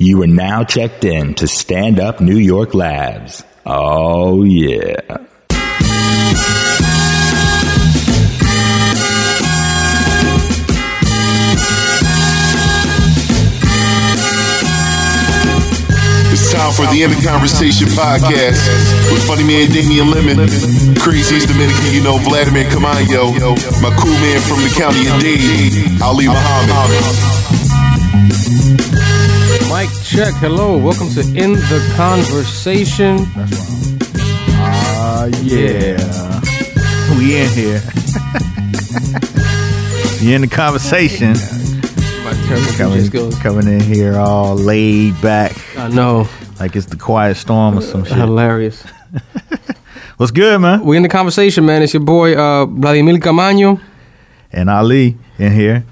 [0.00, 3.42] You are now checked in to Stand Up New York Labs.
[3.66, 4.94] Oh, yeah.
[16.30, 18.62] It's time for the In the Conversation podcast
[19.10, 20.46] with funny man Damien Lemon,
[20.94, 23.34] craziest Dominican you know, Vladimir Caamaño,
[23.82, 27.37] my cool man from the county of Dade, Ali Muhammad.
[30.08, 30.32] Check.
[30.36, 30.78] Hello.
[30.78, 33.18] Welcome to In the Conversation.
[34.56, 36.40] Ah, yeah.
[37.18, 37.82] We in here.
[40.26, 41.32] you in the conversation.
[42.24, 46.26] My terrible Coming, coming in here all laid back, I know.
[46.58, 48.16] like it's the quiet storm or some shit.
[48.16, 48.82] Hilarious.
[50.16, 50.86] What's good, man?
[50.86, 51.82] We in the conversation, man.
[51.82, 53.78] It's your boy uh, Vladimir Caamaño.
[54.52, 55.84] And Ali in here.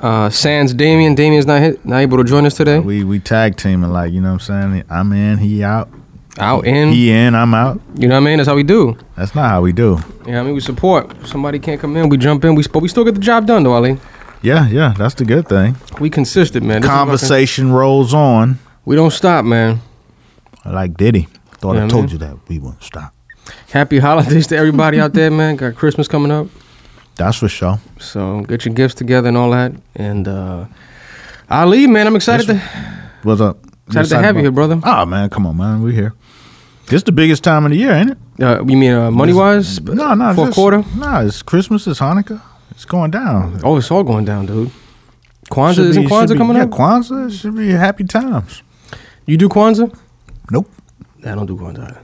[0.00, 1.14] Uh, Sans Damien.
[1.14, 2.78] Damien's not hit, not able to join us today.
[2.78, 4.84] We we tag teaming, like you know what I'm saying.
[4.88, 5.88] I'm in, he out.
[6.38, 6.90] Out in.
[6.92, 7.80] He in, I'm out.
[7.96, 8.38] You know what I mean?
[8.38, 8.96] That's how we do.
[9.16, 9.98] That's not how we do.
[10.26, 11.10] Yeah, I mean we support.
[11.20, 12.54] If somebody can't come in, we jump in.
[12.54, 13.98] We but we still get the job done, though, Ali.
[14.42, 15.76] Yeah, yeah, that's the good thing.
[16.00, 16.80] We consistent, man.
[16.80, 18.58] This Conversation rolls on.
[18.86, 19.80] We don't stop, man.
[20.64, 21.28] Like Diddy.
[21.58, 22.12] Thought Yeah, I told man.
[22.12, 23.12] you that we wouldn't stop.
[23.70, 25.56] Happy holidays to everybody out there, man.
[25.56, 26.46] Got Christmas coming up.
[27.20, 27.78] That's for sure.
[27.98, 29.72] So get your gifts together and all that.
[30.08, 30.64] And uh
[31.50, 33.56] Ali, man, I'm excited Yes, to What's up?
[33.88, 34.80] excited to have you here, brother.
[34.92, 35.82] Oh man, come on, man.
[35.82, 36.12] We here.
[36.86, 38.18] This the biggest time of the year, ain't it?
[38.42, 39.80] Uh, you mean uh, money wise?
[39.82, 40.34] No, no.
[40.34, 40.80] Fourth quarter?
[40.96, 41.86] No, it's Christmas.
[41.86, 42.40] It's Hanukkah.
[42.70, 43.60] It's going down.
[43.62, 44.70] Oh, it's all going down, dude.
[45.50, 46.70] Kwanzaa Should isn't be- Kwanzaa be- coming yeah, up?
[46.70, 48.62] Kwanzaa should be happy times.
[49.26, 49.88] You do Kwanzaa?
[50.50, 50.68] Nope.
[51.24, 51.98] I don't do Kwanzaa.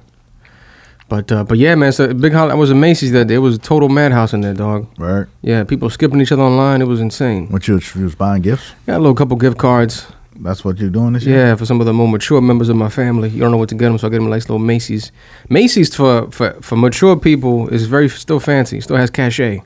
[1.09, 2.35] But uh, but yeah, man, a big.
[2.35, 3.35] I was at Macy's that day.
[3.35, 4.89] It was a total madhouse in there, dog.
[4.99, 5.27] Right.
[5.41, 6.83] Yeah, people skipping each other online.
[6.83, 7.49] It was insane.
[7.49, 8.73] What you, you was buying gifts?
[8.87, 10.07] Got a little couple gift cards.
[10.41, 11.37] That's what you're doing this year.
[11.37, 13.29] Yeah, for some of the more mature members of my family.
[13.31, 15.13] You don't know what to get them, so I get them a nice little Macy's.
[15.49, 18.81] Macy's for, for, for mature people is very still fancy.
[18.81, 19.63] Still has cachet.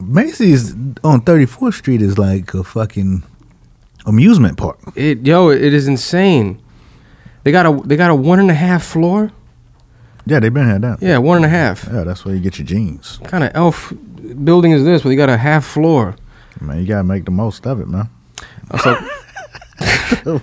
[0.00, 0.72] Macy's
[1.04, 3.22] on 34th Street is like a fucking
[4.06, 4.78] amusement park.
[4.94, 6.60] It yo, it is insane.
[7.44, 9.32] They got a they got a one and a half floor.
[10.26, 10.98] Yeah, they've been here down.
[11.00, 11.86] Yeah, one and a half.
[11.90, 13.20] Yeah, that's where you get your jeans.
[13.20, 13.92] What kind of elf
[14.44, 15.04] building is this?
[15.04, 16.16] Where you got a half floor?
[16.60, 18.08] Man, you gotta make the most of it, man.
[18.70, 20.42] I was,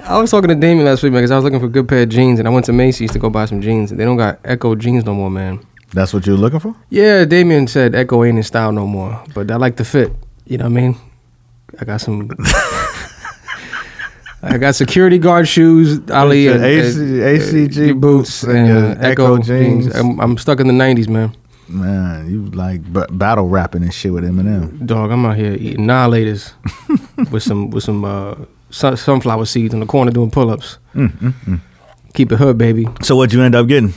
[0.00, 1.88] I was talking to Damien last week, man, because I was looking for a good
[1.88, 3.90] pair of jeans, and I went to Macy's to go buy some jeans.
[3.90, 5.60] They don't got Ecko jeans no more, man.
[5.92, 6.76] That's what you're looking for?
[6.90, 10.12] Yeah, Damien said Ecko ain't in style no more, but I like the fit.
[10.44, 10.96] You know what I mean?
[11.80, 12.28] I got some.
[14.46, 19.38] I got security guard shoes, Ali, and, AC and, ACG boots and your uh, Ecko
[19.38, 19.94] jeans.
[19.94, 21.34] I'm, I'm stuck in the '90s, man.
[21.68, 24.86] Man, you like b- battle rapping and shit with Eminem.
[24.86, 26.52] Dog, I'm out here eating annihilators
[27.32, 28.36] with some with some uh,
[28.70, 30.78] sun, sunflower seeds in the corner doing pull-ups.
[30.94, 31.60] Mm,
[32.14, 32.86] Keep it hood, baby.
[33.02, 33.94] So what'd you end up getting?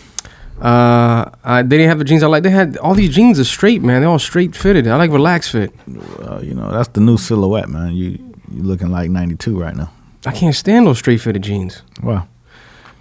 [0.59, 2.43] Uh, I, they didn't have the jeans I like.
[2.43, 4.01] They had all these jeans are straight, man.
[4.01, 4.87] They're all straight fitted.
[4.87, 5.71] I like relaxed fit.
[6.19, 7.93] Uh, you know, that's the new silhouette, man.
[7.93, 8.17] You
[8.51, 9.91] you looking like 92 right now.
[10.29, 11.81] I can't stand those straight fitted jeans.
[12.03, 12.27] Wow.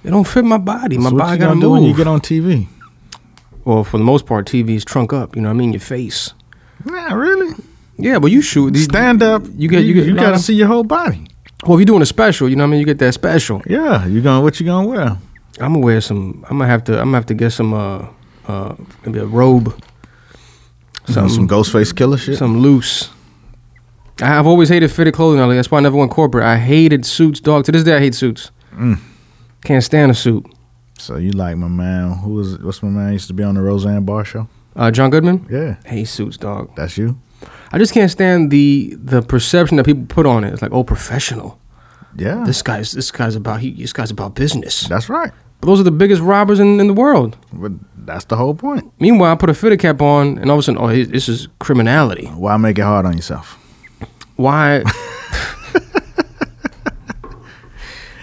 [0.02, 0.96] They don't fit my body.
[0.96, 1.72] My So what body you gotta gonna do move.
[1.80, 2.66] when you get on TV?
[3.64, 5.36] well, for the most part, TV is trunk up.
[5.36, 5.72] You know what I mean?
[5.72, 6.32] Your face.
[6.86, 7.54] Nah, really?
[7.98, 8.72] Yeah, but you shoot.
[8.72, 9.42] these- Stand up.
[9.56, 9.84] You get.
[9.84, 10.06] You, get.
[10.06, 10.36] You nah, got nah.
[10.36, 11.26] to see your whole body.
[11.64, 12.80] Well, if you're doing a special, you know what I mean.
[12.80, 13.60] You get that special.
[13.66, 15.08] Yeah, you going to what you gonna wear?
[15.60, 16.46] I'm gonna wear some.
[16.48, 16.92] I'm gonna have to.
[16.94, 17.74] I'm gonna have to get some.
[17.74, 18.06] Uh,
[18.46, 18.74] uh,
[19.04, 19.74] maybe a robe.
[21.08, 22.38] Some some Ghostface Killah shit.
[22.38, 23.10] Some loose.
[24.20, 25.40] I've always hated fitted clothing.
[25.40, 25.56] Ali.
[25.56, 26.44] That's why I never went corporate.
[26.44, 27.64] I hated suits, dog.
[27.64, 28.50] To this day, I hate suits.
[28.74, 28.98] Mm.
[29.64, 30.44] Can't stand a suit.
[30.98, 32.12] So you like my man?
[32.18, 33.12] Who was what's my man?
[33.12, 34.48] Used to be on the Roseanne Barr show.
[34.74, 35.46] Uh, John Goodman.
[35.50, 36.74] Yeah, Hate suits, dog.
[36.76, 37.16] that's you.
[37.72, 40.52] I just can't stand the the perception that people put on it.
[40.52, 41.58] It's like, oh, professional.
[42.16, 44.82] Yeah, This guy's this guy's about he this guy's about business.
[44.88, 45.32] that's right.
[45.60, 47.36] But those are the biggest robbers in, in the world.
[47.52, 47.72] But
[48.06, 48.92] that's the whole point.
[49.00, 51.48] Meanwhile, I put a fitted cap on, and all of a sudden, oh, this is
[51.58, 52.26] criminality.
[52.26, 53.58] Why make it hard on yourself?
[54.38, 54.82] Why?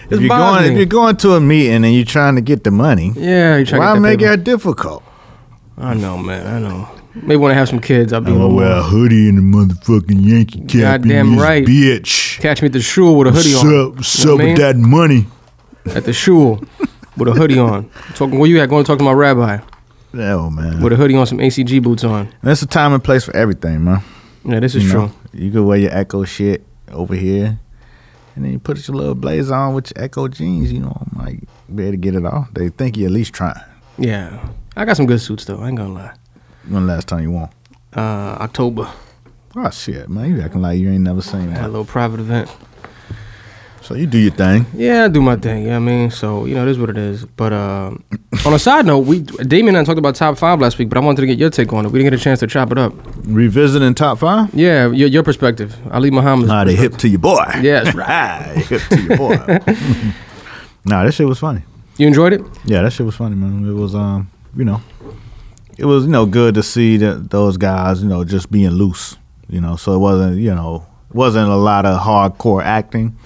[0.08, 2.40] If It you're bothers going, if you're going to a meeting and you're trying to
[2.40, 4.32] get the money, yeah, you try why to get that make paper.
[4.34, 5.02] it difficult?
[5.76, 6.46] I know, man.
[6.46, 6.88] I know.
[7.16, 8.30] Maybe when I have some kids, I'll be.
[8.30, 11.00] Oh, I'm a gonna wear a hoodie and a motherfucking Yankee cap.
[11.00, 11.66] Goddamn in this right.
[11.66, 12.38] bitch.
[12.38, 13.80] Catch me at the shul with a hoodie What's on.
[13.80, 13.96] up?
[13.96, 14.54] What's You know up with mean?
[14.58, 15.26] that money?
[15.86, 16.62] At the shul
[17.16, 17.90] with a hoodie on.
[18.14, 18.68] Talking where you at?
[18.68, 19.58] Going to talk to my rabbi
[20.14, 22.32] Oh man, with a hoodie on, some ACG boots on.
[22.44, 24.02] that's a time and place for everything, man.
[24.44, 25.00] Yeah, this is You true.
[25.06, 27.58] know, You could wear your Ecko shit over here,
[28.34, 30.72] and then you put your little blazer on with your Ecko jeans.
[30.72, 31.40] You know, I'm like
[31.74, 32.48] be able to get it off.
[32.54, 33.60] They think you at least trying.
[33.98, 35.58] Yeah, I got some good suits though.
[35.58, 36.14] I ain't gonna lie.
[36.68, 37.48] When the last time you won?
[37.94, 38.90] Uh, October.
[39.54, 40.30] Oh shit, man!
[40.34, 41.68] You acting like you ain't never seen Had a that.
[41.68, 42.50] little private event.
[43.86, 44.66] So you do your thing.
[44.74, 45.62] Yeah, I do my thing.
[45.62, 46.10] You know what I mean?
[46.10, 47.24] So, you know, it is what it is.
[47.24, 47.94] But uh,
[48.44, 50.98] on a side note, we Damien and I talked about top five last week, but
[50.98, 51.92] I wanted to get your take on it.
[51.92, 52.92] We didn't get a chance to chop it up.
[53.22, 54.52] Revisiting top five.
[54.52, 55.76] Yeah, your, your perspective.
[55.92, 57.44] Ali Muhammad's Nah, they hip to your boy.
[57.62, 58.56] Yes, right.
[58.56, 59.36] hip to your boy.
[60.84, 61.62] nah, that shit was funny.
[61.96, 62.40] You enjoyed it?
[62.64, 63.70] Yeah, that shit was funny, man.
[63.70, 64.82] It was, um, you know,
[65.78, 69.16] it was, you know, good to see that those guys, you know, just being loose.
[69.48, 73.16] You know, so it wasn't, you know, wasn't a lot of hardcore acting.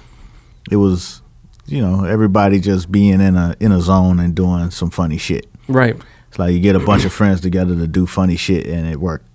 [0.70, 1.20] It was,
[1.67, 5.46] you know, everybody just being in a in a zone and doing some funny shit.
[5.69, 5.96] Right.
[6.28, 9.00] It's like you get a bunch of friends together to do funny shit and it
[9.00, 9.26] worked.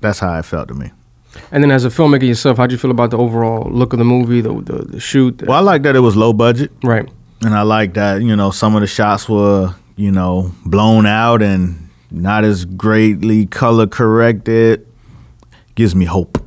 [0.00, 0.90] That's how it felt to me.
[1.50, 4.04] And then as a filmmaker yourself, how'd you feel about the overall look of the
[4.04, 5.38] movie, the the, the shoot?
[5.38, 6.70] the- Well, I like that it was low budget.
[6.84, 7.08] right.
[7.44, 11.42] And I like that, you know, some of the shots were, you know, blown out
[11.42, 14.86] and not as greatly color corrected.
[15.74, 16.38] Gives me hope.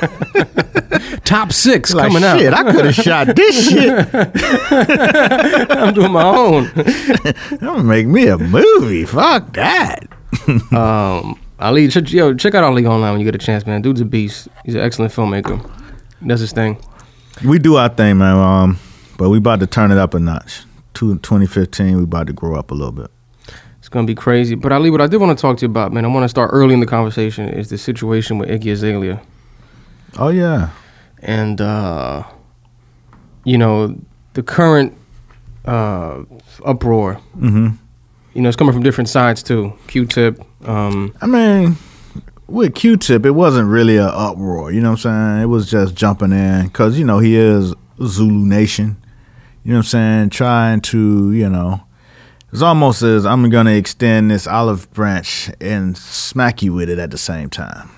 [1.24, 2.66] Top six Like, coming shit, out.
[2.66, 4.08] I could have shot this shit.
[5.70, 6.64] I'm doing my own.
[6.74, 9.04] That would make me a movie.
[9.04, 10.06] Fuck that.
[10.72, 13.82] Um, Ali, ch- yo, check out Ali online when you get a chance, man.
[13.82, 14.48] Dude's a beast.
[14.64, 15.60] He's an excellent filmmaker.
[16.26, 16.78] Does his thing.
[17.44, 18.36] We do our thing, man.
[18.36, 18.78] Um,
[19.16, 20.62] but we about to turn it up a notch.
[20.94, 23.10] Two, 2015, we about to grow up a little bit.
[23.78, 24.54] It's gonna be crazy.
[24.54, 26.28] But Ali, what I did want to talk to you about, man, I want to
[26.28, 29.20] start early in the conversation is the situation with Iggy Azalea.
[30.18, 30.70] Oh, yeah.
[31.22, 32.24] and uh,
[33.44, 33.96] you know
[34.34, 34.94] the current
[35.64, 36.22] uh,
[36.64, 37.14] uproar.
[37.38, 37.68] hmm
[38.34, 39.72] You know, it's coming from different sides too.
[39.86, 40.40] Q-Tip.
[40.68, 41.76] Um, I mean,
[42.46, 44.72] with Q-Tip, it wasn't really a uproar.
[44.72, 45.42] You know what I'm saying?
[45.42, 47.74] It was just jumping in because you know he is
[48.04, 48.96] Zulu Nation.
[49.64, 50.30] You know what I'm saying?
[50.30, 51.82] Trying to, you know,
[52.52, 57.10] it's almost as I'm gonna extend this olive branch and smack you with it at
[57.10, 57.90] the same time.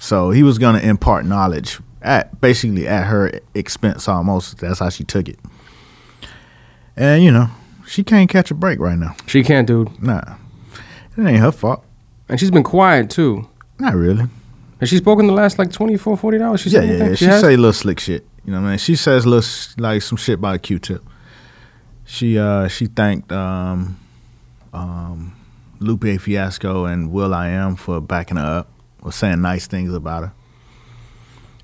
[0.00, 4.58] So he was gonna impart knowledge at basically at her expense almost.
[4.58, 5.38] That's how she took it.
[6.96, 7.48] And you know,
[7.86, 9.14] she can't catch a break right now.
[9.26, 10.36] she can't, dude, Nah,
[11.16, 11.84] it ain't her fault.
[12.28, 13.48] and she's been quiet too.
[13.78, 14.26] Not really.
[14.80, 16.60] Has she spoken the last like 24, 40 hours?
[16.60, 17.14] She Yeah, said yeah, yeah.
[17.14, 17.40] She, has?
[17.40, 18.26] say little slick shit.
[18.44, 18.78] You know what I mean?
[18.78, 19.48] She says little
[19.78, 21.02] like some shit about Q-Tip.
[22.04, 23.98] She uh she thanked um
[24.72, 25.34] um
[25.78, 28.70] Lupe Fiasco and will.i.am for backing her up,
[29.02, 30.32] was saying nice things about her.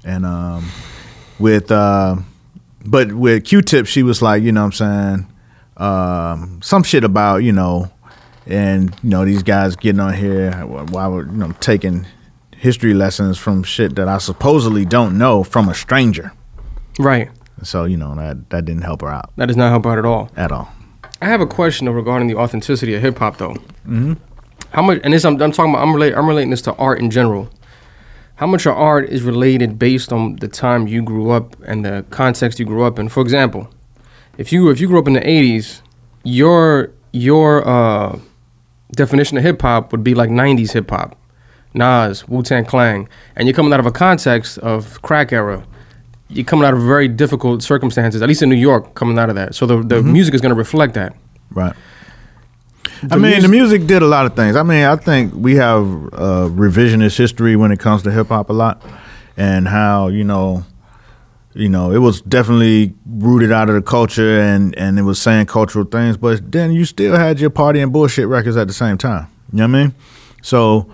[0.05, 0.71] And um
[1.39, 2.17] with uh
[2.85, 5.27] but with Q-Tip she was like, you know what I'm saying,
[5.77, 7.91] um some shit about, you know,
[8.47, 12.07] and you know these guys getting on here while we're you know taking
[12.57, 16.33] history lessons from shit that I supposedly don't know from a stranger.
[16.99, 17.31] right.
[17.65, 20.05] So you know that that didn't help her out That does not help out at
[20.05, 20.31] all.
[20.37, 20.69] at all.
[21.21, 23.55] I have a question regarding the authenticity of hip hop, though.
[23.85, 24.13] Mm-hmm.
[24.73, 25.01] How much?
[25.05, 25.83] And this, I'm, I'm talking about.
[25.83, 26.19] I'm relating.
[26.19, 27.51] I'm relating this to art in general.
[28.37, 32.05] How much of art is related based on the time you grew up and the
[32.11, 33.09] context you grew up in?
[33.09, 33.69] For example,
[34.37, 35.81] if you if you grew up in the '80s,
[36.23, 38.19] your your uh,
[38.93, 41.17] definition of hip hop would be like '90s hip hop,
[41.75, 45.67] Nas, Wu Tang Clan, and you're coming out of a context of crack era.
[46.29, 49.35] You're coming out of very difficult circumstances, at least in New York, coming out of
[49.37, 49.55] that.
[49.55, 51.17] So the the music is going to reflect that.
[51.51, 51.75] Right.
[53.11, 54.57] I mean, the music did a lot of things.
[54.57, 58.51] I mean, I think we have uh, revisionist history when it comes to hip hop
[58.51, 58.83] a lot,
[59.37, 60.65] and how you know,
[61.55, 65.47] you know, it was definitely rooted out of the culture, and and it was saying
[65.47, 66.17] cultural things.
[66.17, 69.29] But then you still had your party and bullshit records at the same time.
[69.53, 69.95] You know what I mean?
[70.43, 70.91] So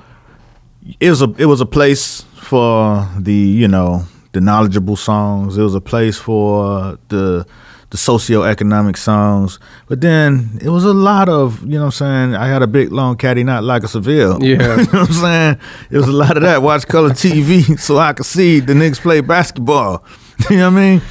[1.01, 5.57] it was a it was a place for the you know the knowledgeable songs.
[5.57, 7.47] It was a place for the
[7.95, 9.61] the socioeconomic songs.
[9.87, 12.35] But then it was a lot of you know what I'm saying.
[12.35, 14.39] I had a big long caddy, not like a Seville.
[14.43, 14.51] Yeah.
[14.51, 15.59] you know what I'm saying.
[15.93, 16.61] It was a lot of that.
[16.61, 20.05] Watch color TV so I could see the niggas play basketball.
[20.51, 21.03] you know what I mean?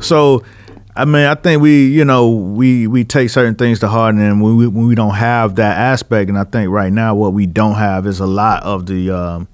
[0.00, 0.44] So.
[0.96, 4.40] I mean, I think we, you know, we we take certain things to heart, and
[4.40, 7.46] when we when we don't have that aspect, and I think right now what we
[7.46, 9.48] don't have is a lot of the um,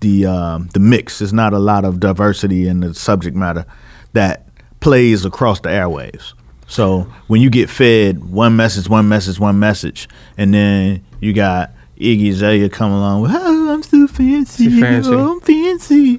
[0.00, 1.20] the um, the mix.
[1.20, 3.64] There's not a lot of diversity in the subject matter
[4.12, 4.43] that
[4.84, 6.34] plays across the airwaves.
[6.66, 11.70] So when you get fed one message, one message, one message, and then you got
[11.98, 15.10] Iggy Azalea come along with "Oh, I'm so fancy, fancy.
[15.10, 16.18] oh, I'm fancy,"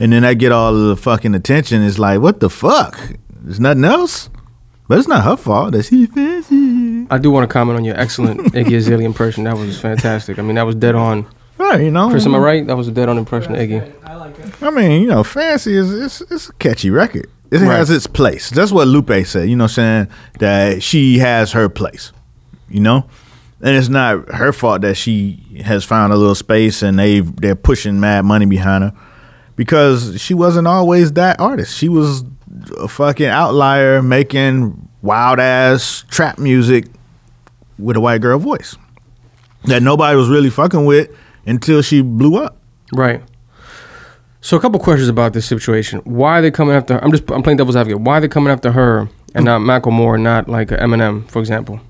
[0.00, 1.82] and then I get all of the fucking attention.
[1.82, 2.96] It's like, what the fuck?
[3.42, 4.30] There's nothing else.
[4.86, 7.06] But it's not her fault that she fancy.
[7.10, 9.44] I do want to comment on your excellent Iggy Azalea impression.
[9.44, 10.38] That was fantastic.
[10.38, 11.26] I mean, that was dead on.
[11.56, 12.10] Right, you know.
[12.10, 12.66] Chris, am I right?
[12.66, 14.03] That was a dead on impression of Iggy.
[14.62, 17.30] I mean, you know, Fancy is it's, it's a catchy record.
[17.50, 17.76] It Right.
[17.76, 18.50] has its place.
[18.50, 19.48] That's what Lupe said.
[19.48, 20.08] You know, what I'm saying
[20.40, 22.12] that she has her place.
[22.68, 23.06] You know,
[23.60, 27.54] and it's not her fault that she has found a little space and they they're
[27.54, 28.92] pushing mad money behind her
[29.56, 31.76] because she wasn't always that artist.
[31.76, 32.24] She was
[32.78, 36.86] a fucking outlier making wild ass trap music
[37.78, 38.76] with a white girl voice
[39.64, 41.10] that nobody was really fucking with
[41.46, 42.56] until she blew up.
[42.92, 43.22] Right.
[44.44, 46.00] So a couple questions about this situation.
[46.00, 47.02] Why are they coming after?
[47.02, 48.02] I'm just I'm playing devil's advocate.
[48.02, 51.80] Why are they coming after her and not Macklemore, not like Eminem, for example?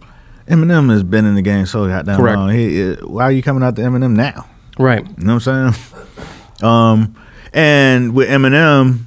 [0.47, 2.37] Eminem has been in the game so goddamn Correct.
[2.37, 2.51] long.
[2.51, 4.47] He, why are you coming out to Eminem now?
[4.79, 5.05] Right.
[5.19, 5.85] You know what I'm saying?
[6.63, 7.17] Um,
[7.53, 9.01] and with Eminem,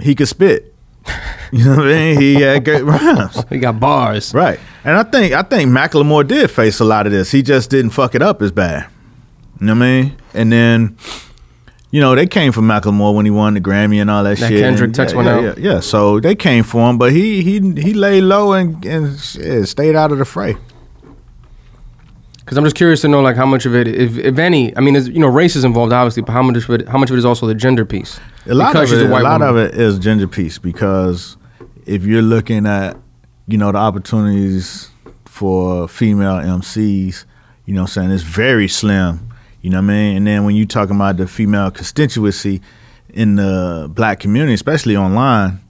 [0.00, 0.72] he could spit.
[1.54, 2.20] You know what I mean?
[2.20, 3.44] He had great rhymes.
[3.50, 4.32] They got bars.
[4.32, 4.58] Right.
[4.84, 7.30] And I think I think Macklemore did face a lot of this.
[7.30, 8.88] He just didn't fuck it up as bad.
[9.60, 10.16] You know what I mean?
[10.32, 10.96] And then,
[11.92, 14.48] you know, they came for Macklemore when he won the Grammy and all that, That
[14.48, 14.58] shit.
[14.60, 15.58] Kendrick And- text yeah, went yeah, out.
[15.58, 15.80] Yeah, yeah.
[15.80, 19.94] So they came for him, but he he he laid low and, and shit, stayed
[19.94, 20.56] out of the fray.
[22.40, 24.80] Because I'm just curious to know like how much of it, if if any, I
[24.80, 27.08] mean, there's, you know, race is involved obviously, but how much of it, how much
[27.10, 28.18] of it is also the gender piece?
[28.46, 29.48] A lot Because of it, a white lot woman.
[29.66, 31.36] of it is gender piece because
[31.86, 32.96] if you're looking at,
[33.46, 34.90] you know, the opportunities
[35.24, 37.24] for female MCs,
[37.66, 39.28] you know, what I'm saying it's very slim.
[39.62, 40.16] You know what I mean?
[40.18, 42.60] And then when you talking about the female constituency
[43.08, 45.60] in the black community, especially online,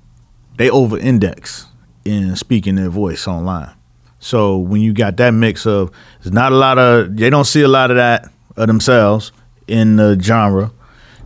[0.56, 1.66] they over-index
[2.04, 3.70] in speaking their voice online.
[4.18, 5.90] So when you got that mix of,
[6.22, 9.32] there's not a lot of, they don't see a lot of that of themselves
[9.66, 10.72] in the genre.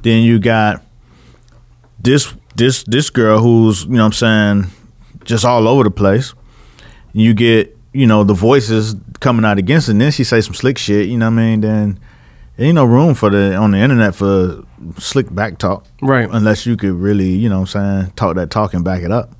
[0.03, 0.83] Then you got
[1.99, 4.67] this this this girl who's you know what I'm saying
[5.25, 6.35] just all over the place.
[7.13, 9.93] You get you know the voices coming out against it.
[9.93, 11.09] And then she say some slick shit.
[11.09, 11.61] You know what I mean?
[11.61, 11.99] Then
[12.59, 14.65] ain't no room for the on the internet for
[14.99, 16.29] slick back talk, Right.
[16.31, 19.13] Unless you could really you know what I'm saying talk that talk and back it
[19.13, 19.31] up.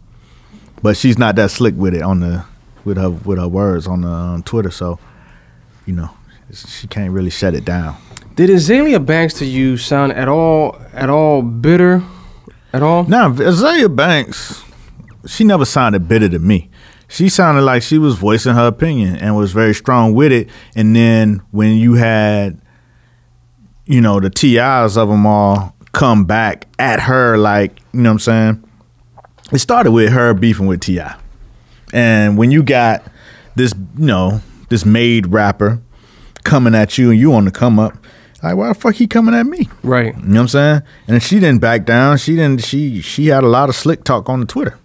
[0.83, 2.45] But she's not that slick with it on the
[2.85, 4.71] with her with her words on the on Twitter.
[4.71, 4.99] So
[5.87, 6.11] you know
[6.53, 7.97] she can't really shut it down.
[8.37, 12.03] Did Azealia Banks to you sound at all at all bitter,
[12.73, 13.05] at all?
[13.05, 14.63] Now, Azealia Banks,
[15.27, 16.71] she never sounded bitter to me.
[17.09, 20.51] She sounded like she was voicing her opinion and was very strong with it.
[20.75, 22.61] And then when you had,
[23.87, 28.15] you know, the TIs of them all come back at her, like, you know what
[28.15, 28.65] I'm saying?
[29.53, 31.03] It started with her beefing with Ti.
[31.93, 33.05] And when you got
[33.55, 35.81] this, you know, this made rapper
[36.45, 37.97] coming at you and you on the come up,
[38.43, 39.69] like, why the fuck he coming at me?
[39.83, 40.15] Right.
[40.17, 40.83] You know what I'm saying?
[41.09, 42.19] And she didn't back down.
[42.19, 42.65] She didn't.
[42.65, 44.79] She she had a lot of slick talk on the Twitter,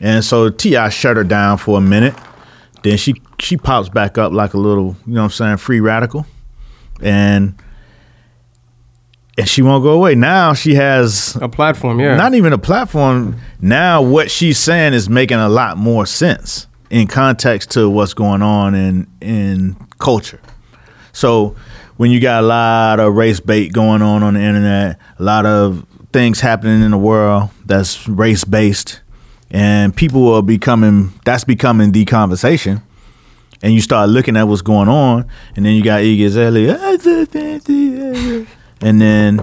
[0.00, 0.88] and so T.I.
[0.90, 2.14] shut her down for a minute.
[2.82, 5.80] Then she she pops back up like a little, you know what I'm saying, free
[5.80, 6.24] radical,
[7.02, 7.54] and
[9.36, 10.14] and she won't go away.
[10.14, 12.16] Now she has A platform, yeah.
[12.16, 13.36] not even a platform.
[13.60, 18.42] Now what she's saying is making a lot more sense in context to what's going
[18.42, 20.40] on in in culture.
[21.12, 21.56] So
[21.96, 25.46] when you got a lot of race bait going on on the internet, a lot
[25.46, 29.00] of things happening in the world that's race based,
[29.50, 32.82] and people are becoming that's becoming the conversation.
[33.62, 35.26] And you start looking at what's going on,
[35.56, 36.74] and then you got Iggy Azalea,
[38.84, 39.36] and then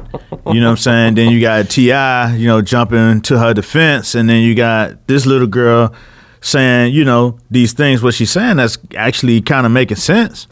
[0.47, 1.15] you know what I'm saying.
[1.15, 5.25] Then you got T.I., you know, jumping to her defense, and then you got this
[5.25, 5.93] little girl
[6.39, 8.01] saying, you know, these things.
[8.01, 10.47] What she's saying that's actually kind of making sense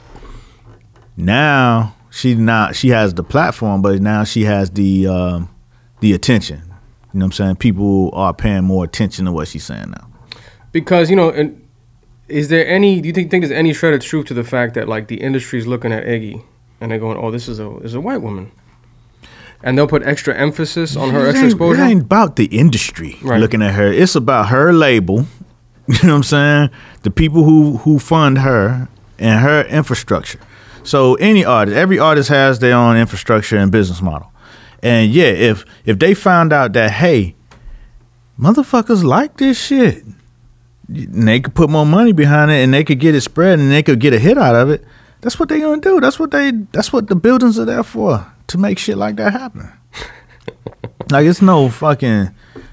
[1.19, 5.50] now she not she has the platform, but now she has the um,
[6.00, 6.62] the attention.
[7.13, 7.55] You know what I'm saying?
[7.58, 10.08] People are paying more attention to what she's saying now.
[10.72, 11.67] Because you know, and
[12.27, 13.01] is there any?
[13.01, 15.17] Do you think, think there's any shred of truth to the fact that like the
[15.22, 16.43] industry's looking at Iggy
[16.79, 18.51] and they're going, "Oh, this is a is a white woman,"
[19.63, 21.82] and they'll put extra emphasis on her extra exposure.
[21.82, 23.39] It ain't about the industry Right.
[23.39, 23.92] looking at her.
[23.92, 25.25] It's about her label.
[25.89, 26.70] You know what I'm saying?
[27.01, 28.88] The people who who fund her
[29.18, 30.39] and her infrastructure.
[30.84, 34.32] So any artist, every artist has their own infrastructure and business model.
[34.84, 37.34] And yeah, if if they found out that hey,
[38.39, 40.04] motherfuckers like this shit,
[40.88, 43.72] and they could put more money behind it and they could get it spread and
[43.72, 44.84] they could get a hit out of it.
[45.22, 46.00] That's what they gonna do.
[46.00, 46.51] That's what they.
[46.72, 49.72] That's what the buildings are there for to make shit like that happen.
[51.12, 52.29] like it's no fucking.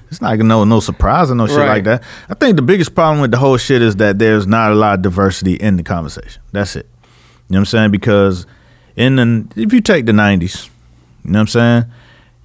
[0.09, 1.67] It's not no no surprise or no shit Right.
[1.67, 2.03] like that.
[2.29, 4.93] I think the biggest problem with the whole shit is that there's not a lot
[4.95, 6.41] of diversity in the conversation.
[6.53, 6.87] That's it.
[7.49, 7.91] You know what I'm saying?
[7.91, 8.45] Because
[8.95, 10.69] in the if you take the '90s,
[11.25, 11.85] you know what I'm saying,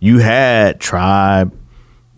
[0.00, 1.56] you had Tribe,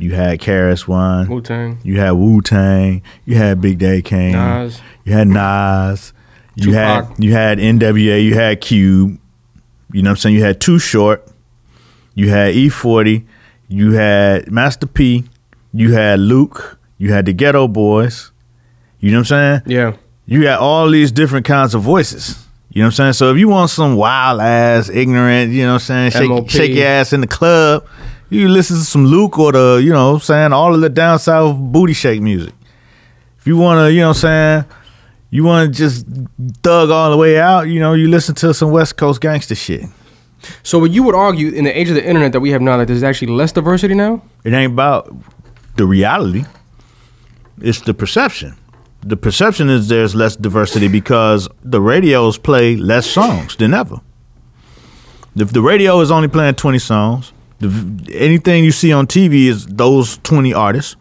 [0.01, 3.03] you had KRS-One, Wu Tang, you had Wu Tang.
[3.27, 4.33] You had Big Daddy Kane.
[4.33, 4.81] Nas.
[5.05, 6.13] You had Nas.
[6.57, 7.09] You Tupac.
[7.11, 8.25] had you had NWA.
[8.25, 9.19] You had Cube.
[9.95, 10.35] You know what I'm saying?
[10.35, 11.25] You had Too Short.
[12.17, 13.25] You had E40.
[13.69, 15.23] You had Master P.
[15.73, 16.79] You had Luke.
[16.99, 18.33] You had the Geto Boys.
[18.99, 19.63] You know what I'm saying?
[19.67, 19.97] yeah,
[20.27, 22.45] You got all these different kinds of voices.
[22.71, 23.13] You know what I'm saying?
[23.13, 26.51] So if you want some wild ass, ignorant, you know what I'm saying, MOP.
[26.51, 27.87] shake, shake your ass in the club,
[28.31, 30.89] you listen to some Luke or the, you know what I'm saying, all of the
[30.89, 32.53] down south booty shake music.
[33.39, 34.65] If you want to, you know what I'm saying,
[35.35, 36.07] you want to just
[36.63, 39.83] thug all the way out, you know, you listen to some West Coast gangster shit.
[40.63, 42.77] So what you would argue in the age of the internet that we have now
[42.77, 44.23] that there's actually less diversity now?
[44.45, 45.13] It ain't about
[45.75, 46.45] the reality.
[47.61, 48.55] It's the perception.
[49.01, 54.01] The perception is there's less diversity because the radios play less songs than ever.
[55.35, 57.69] If the radio is only playing 20 songs, the,
[58.13, 60.95] anything you see on TV is those 20 artists.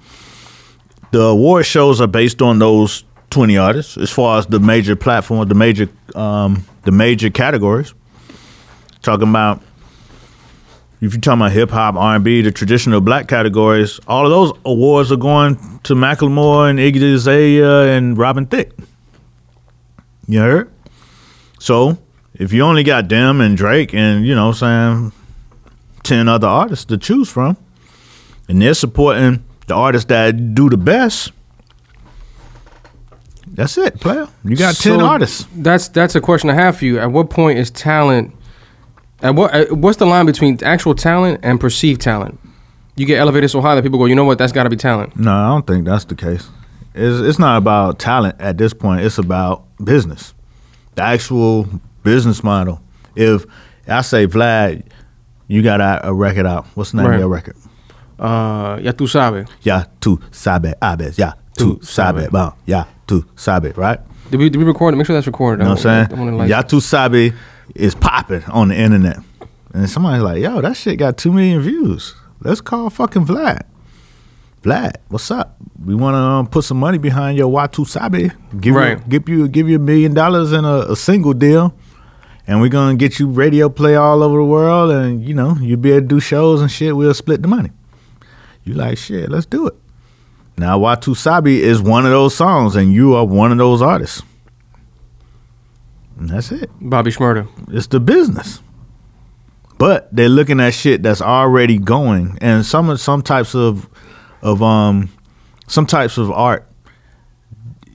[1.12, 5.48] The award shows are based on those 20 artists as far as the major platform,
[5.48, 7.94] the major um, the major categories.
[9.02, 9.62] Talking about
[11.02, 14.30] if you're talking about hip hop, R and B, the traditional black categories, all of
[14.30, 18.72] those awards are going to Macklemore and Iggy Azalea and Robin Thicke.
[20.28, 20.72] You heard?
[21.60, 21.98] So
[22.36, 25.12] if you only got them and Drake and you know saying
[26.04, 27.58] ten other artists to choose from,
[28.48, 31.32] and they're supporting the artists that do the best.
[33.53, 34.27] That's it, player.
[34.43, 35.48] You got ten artists.
[35.55, 37.00] That's that's a question I have for you.
[37.00, 38.33] At what point is talent?
[39.22, 42.39] At what at, what's the line between actual talent and perceived talent?
[42.95, 44.38] You get elevated so high that people go, you know what?
[44.38, 45.15] That's got to be talent.
[45.17, 46.48] No, I don't think that's the case.
[46.93, 49.01] It's, it's not about talent at this point.
[49.01, 50.33] It's about business,
[50.95, 51.67] the actual
[52.03, 52.81] business model.
[53.15, 53.45] If
[53.88, 54.83] I say Vlad,
[55.48, 56.65] you got a, a record out.
[56.75, 57.15] What's the name Right.
[57.15, 57.55] of your record?
[58.19, 59.48] Uh, ya tú sabes.
[59.63, 61.17] Ya tu sabe abes.
[61.17, 62.29] Ya Tu sabe.
[62.31, 62.51] Bon.
[62.65, 63.74] Ya tu sabe.
[63.77, 64.00] Right.
[64.31, 64.98] Did we, did we record it?
[64.98, 65.62] Make sure that's recorded.
[65.63, 66.38] You know what I'm wanna- I wanna, saying?
[66.39, 67.33] like- Ya tu sabe
[67.75, 69.19] is popping on the internet,
[69.74, 72.15] and somebody's like, "Yo, that shit got two million views.
[72.41, 73.62] Let's call fucking Vlad."
[74.63, 75.57] Vlad, what's up?
[75.86, 78.31] We want to um, put some money behind your Watu Sabe.
[78.62, 78.98] Give Right.
[78.98, 81.74] you, give you, give you a million dollars in a, a single deal,
[82.48, 85.77] and we're gonna get you radio play all over the world, and you know you'll
[85.79, 86.95] be able to do shows and shit.
[86.95, 87.72] We'll split the money.
[88.63, 89.29] You like shit?
[89.29, 89.75] Let's do it.
[90.57, 94.21] Now Watu Sabe is one of those songs, and you are one of those artists.
[96.17, 96.69] And that's it.
[96.80, 97.47] Bobby Shmurda.
[97.73, 98.62] It's the business.
[99.78, 103.89] But they're looking at shit that's already going, and some some types of
[104.41, 105.10] of um
[105.67, 106.67] some types of art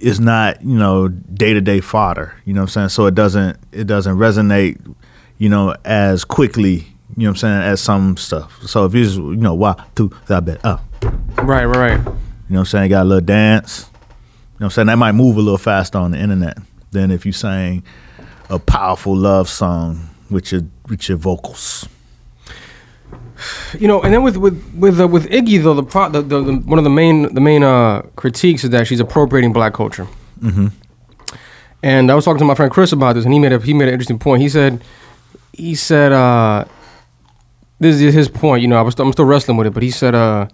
[0.01, 2.35] is not you know day to day fodder.
[2.45, 2.89] You know what I'm saying?
[2.91, 4.95] So it doesn't it doesn't resonate
[5.39, 6.87] you know as quickly.
[7.17, 8.63] You know what I'm saying as some stuff.
[8.67, 10.85] So if you just, you know wow two that bet up.
[11.43, 12.15] Right, right, right.
[12.49, 12.91] You know what I'm saying?
[12.91, 13.81] Got a little dance.
[13.81, 13.99] You know
[14.59, 14.87] what I'm saying?
[14.87, 16.59] That might move a little faster on the internet
[16.91, 17.83] than if you sang
[18.49, 21.89] a powerful love song with your with your vocals.
[23.79, 26.43] You know, and then with with with uh, with Iggy though, the, pro, the, the,
[26.43, 30.07] the one of the main the main uh, critiques is that she's appropriating black culture.
[30.41, 30.69] Mm-hmm.
[31.83, 33.75] And I was talking to my friend Chris about this, and he made a he
[33.75, 34.43] made an interesting point.
[34.43, 34.83] He said,
[35.53, 36.65] he said, uh,
[37.79, 38.63] this is his point.
[38.63, 40.49] You know, I was I'm still wrestling with it, but he said, uh,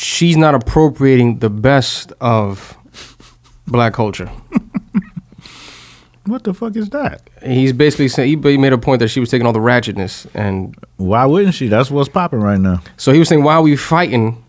[0.00, 2.76] she's not appropriating the best of
[3.66, 4.30] black culture.
[6.26, 7.22] What the fuck is that?
[7.42, 10.76] He's basically saying he made a point that she was taking all the ratchetness, and
[10.96, 11.66] Why wouldn't she?
[11.68, 12.82] That's what's popping right now.
[12.96, 14.42] so he was saying, why are we fighting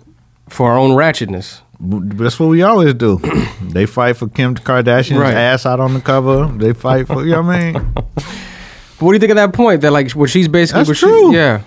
[0.49, 1.61] for our own ratchetness?
[1.79, 3.17] That's what we always do.
[3.61, 5.33] they fight for Kim Kardashian's Right.
[5.33, 6.45] ass out on the cover.
[6.55, 7.93] They fight for you know what I mean?
[8.99, 9.81] But what do you think of that point?
[9.81, 11.33] That like what she's basically That's what she- true.
[11.33, 11.63] yeah.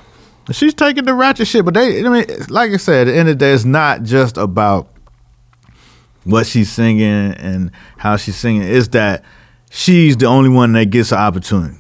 [0.52, 3.28] She's taking the ratchet shit, but they I mean like I said, at the end
[3.28, 4.88] of the day, it's not just about
[6.24, 8.62] what she's singing and how she's singing.
[8.62, 9.24] It's that
[9.70, 11.76] she's the only one that gets an opportunity,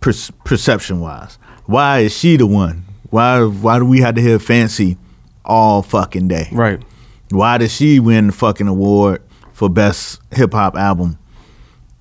[0.00, 0.12] per-
[0.44, 1.38] perception wise.
[1.66, 2.84] Why is she the one?
[3.10, 4.96] Why why do we have to hear fancy
[5.44, 6.48] all fucking day?
[6.52, 6.82] Right.
[7.30, 9.22] Why did she win the fucking award
[9.52, 11.18] for best hip hop album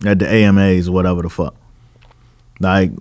[0.06, 1.56] at the AMAs or whatever the fuck?
[2.60, 2.92] Like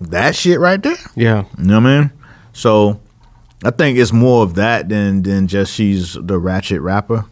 [0.00, 0.96] that shit right there.
[1.16, 1.44] Yeah.
[1.58, 2.10] You know what I mean?
[2.52, 3.00] So
[3.64, 7.24] I think it's more of that than than just she's the ratchet rapper.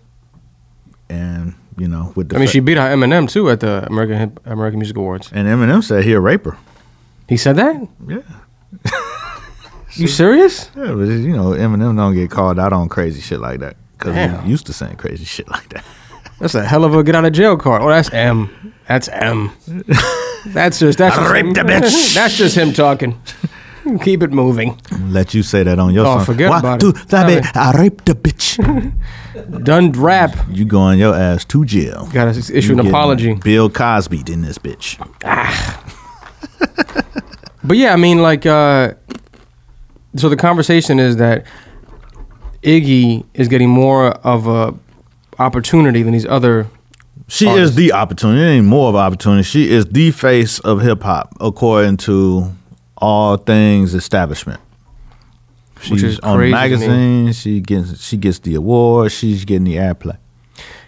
[1.08, 3.86] And you know, with the I mean, fa- she beat out Eminem too at the
[3.86, 5.30] American American Music Awards.
[5.32, 6.56] and Eminem said he a raper.
[7.28, 7.76] He said that.
[8.06, 8.20] Yeah,
[9.94, 10.70] You serious?
[10.76, 14.14] yeah, but you know, Eminem don't get called out on crazy shit like that because
[14.44, 15.84] he used to saying crazy shit like that.
[16.38, 17.82] That's a hell of a get out of jail card.
[17.82, 18.74] Oh, that's M.
[18.86, 19.50] That's M.
[20.46, 21.66] That's just that's I just raped him.
[21.66, 22.14] a bitch.
[22.14, 23.20] that's just him talking.
[24.02, 24.80] Keep it moving.
[25.08, 26.24] Let you say that on your Oh, song.
[26.24, 26.94] forget Why about do it.
[27.08, 27.52] that, Sorry.
[27.54, 28.54] I raped the bitch.
[29.64, 30.36] Done rap.
[30.50, 32.08] you going your ass to jail.
[32.12, 33.34] Got to issue You an apology.
[33.34, 34.96] Bill Cosby in this bitch.
[35.24, 35.84] Ah.
[37.64, 38.94] But yeah, I mean, like, uh,
[40.16, 41.44] so the conversation is that
[42.62, 44.74] Iggy is getting more of a
[45.38, 46.66] opportunity than these other
[47.28, 47.70] She artist.
[47.70, 48.40] is the opportunity.
[48.42, 49.42] It ain't more of an opportunity.
[49.42, 52.52] She is the face of hip hop, according to
[52.96, 54.60] all things establishment.
[55.80, 56.60] She's Which is on crazy the me.
[56.60, 57.32] magazine.
[57.32, 59.12] She gets she gets the award.
[59.12, 60.16] She's getting the airplay.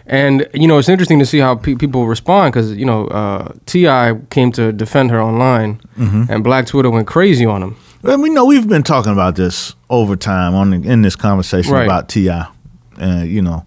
[0.05, 3.53] And you know, it's interesting to see how pe- people respond because you know uh,
[3.67, 4.15] T.I.
[4.29, 6.23] came to defend her online, Mm-hmm.
[6.29, 7.77] and Black Twitter went crazy on him.
[8.01, 11.71] Well, we know we've been talking about this over time on the, in this conversation
[11.71, 11.83] Right.
[11.85, 12.47] about T.I.,
[12.97, 13.63] and you know,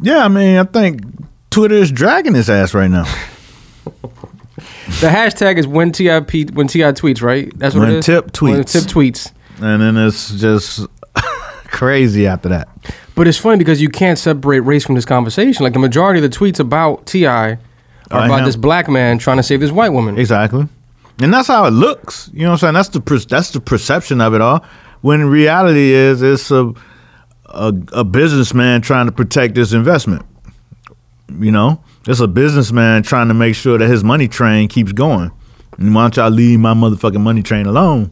[0.00, 0.24] yeah.
[0.24, 1.02] I mean, I think
[1.50, 3.04] Twitter is dragging his ass right now.
[5.00, 6.20] The hashtag is when T.I.
[6.20, 6.92] when T.I.
[6.92, 7.52] tweets, right?
[7.56, 8.06] That's what When it is.
[8.06, 8.64] Tip When.
[8.64, 9.30] Tip tweets.
[9.60, 10.86] and then it's just
[11.66, 12.68] crazy after that.
[13.14, 15.62] But it's funny because you can't separate race from this conversation.
[15.62, 17.50] Like the majority of the tweets about T.I.
[17.52, 17.58] are
[18.10, 20.18] I about this black man trying to save this white woman.
[20.18, 20.66] Exactly,
[21.20, 22.30] and that's how it looks.
[22.32, 22.74] You know what I'm saying?
[22.74, 24.64] That's the per- that's the perception of it all.
[25.02, 26.72] When reality is, it's a
[27.48, 30.24] a, a businessman trying to protect his investment.
[31.38, 35.30] You know, it's a businessman trying to make sure that his money train keeps going.
[35.76, 38.10] And why don't y'all leave my motherfucking money train alone?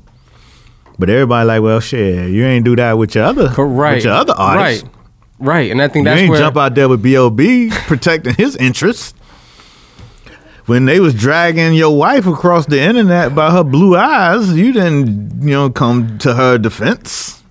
[0.98, 3.96] But everybody like, well, shit, you ain't do that with your other Correct.
[3.96, 4.82] with your other artists.
[4.84, 4.92] Right.
[5.38, 5.70] Right.
[5.70, 7.70] And I think You that's ain't where jump out there with B.O.B.
[7.86, 9.12] protecting his interests.
[10.66, 15.42] When they was dragging your wife across the internet by her blue eyes, you didn't,
[15.42, 17.42] you know, come to her defense.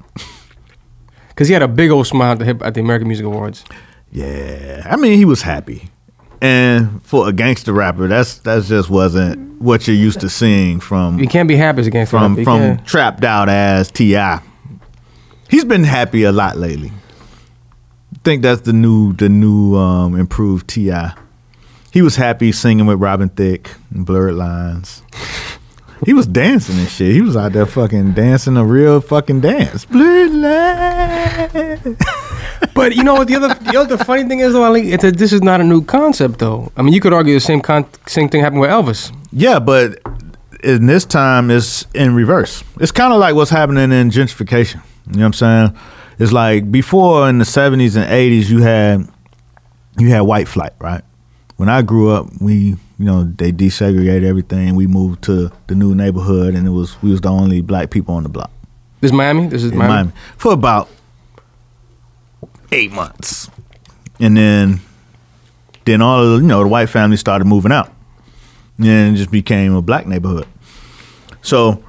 [1.35, 3.65] Because he had a big old smile at the hip, at the American Music Awards.
[4.11, 5.89] Yeah, I mean, he was happy,
[6.41, 11.19] and for a gangster rapper, that's that's just wasn't what you're used to seeing from
[11.19, 12.17] You can't be happy as a gangster.
[12.17, 12.43] from rapper.
[12.45, 12.87] From can't.
[12.87, 14.37] trapped out as Ti.
[15.49, 16.91] He's been happy a lot lately.
[18.13, 20.91] I think that's the new the new um, improved Ti.
[21.91, 25.01] He was happy singing with Robin Thicke and Blurred Lines.
[26.05, 27.13] He was dancing and shit.
[27.13, 29.85] He was out there fucking dancing a real fucking dance.
[29.85, 31.97] Blurred Lines.
[32.75, 33.27] But you know what?
[33.27, 35.63] The other, the other funny thing is though, Ali, it's a, this is not a
[35.63, 36.71] new concept though.
[36.77, 39.11] I mean, you could argue the same con- same thing happened with Elvis.
[39.31, 39.99] Yeah, but
[40.63, 42.63] in this time it's in reverse.
[42.79, 44.81] It's kind of like what's happening in gentrification.
[45.07, 45.77] You know what I'm saying?
[46.19, 49.07] It's like before in the 70s and 80s you had
[49.97, 51.03] you had white flight, right?
[51.57, 54.75] When I grew up, we you know they desegregated everything.
[54.75, 58.15] We moved to the new neighborhood, and it was we was the only black people
[58.15, 58.51] on the block
[59.01, 59.47] This is Miami.
[59.47, 59.93] This is Miami.
[59.93, 60.89] Miami for about
[62.71, 63.49] eight months,
[64.19, 64.79] and then
[65.85, 67.91] then all of the, you know the white families started moving out,
[68.79, 70.47] and it just became a black neighborhood.
[71.41, 71.83] So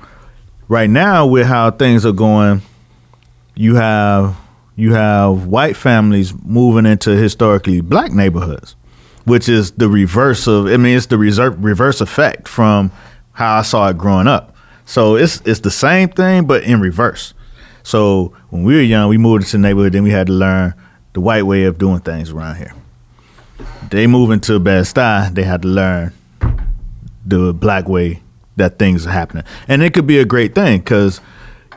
[0.69, 2.63] right now, with how things are going,
[3.55, 4.37] you have
[4.77, 8.77] you have white families moving into historically black neighborhoods,
[9.27, 10.67] which is the reverse of.
[10.67, 12.91] I mean, it's the reserve, reverse effect from
[13.33, 14.57] how I saw it growing up.
[14.87, 17.35] So it's it's the same thing, but in reverse.
[17.83, 20.75] So when we were young, we moved into the neighborhood, then we had to learn
[21.13, 22.73] the white way of doing things around here.
[23.91, 26.13] They move into Bed-Stuy, they had to learn
[27.25, 28.23] the black way
[28.57, 29.45] that things are happening.
[29.69, 31.21] And it could be a great thing because,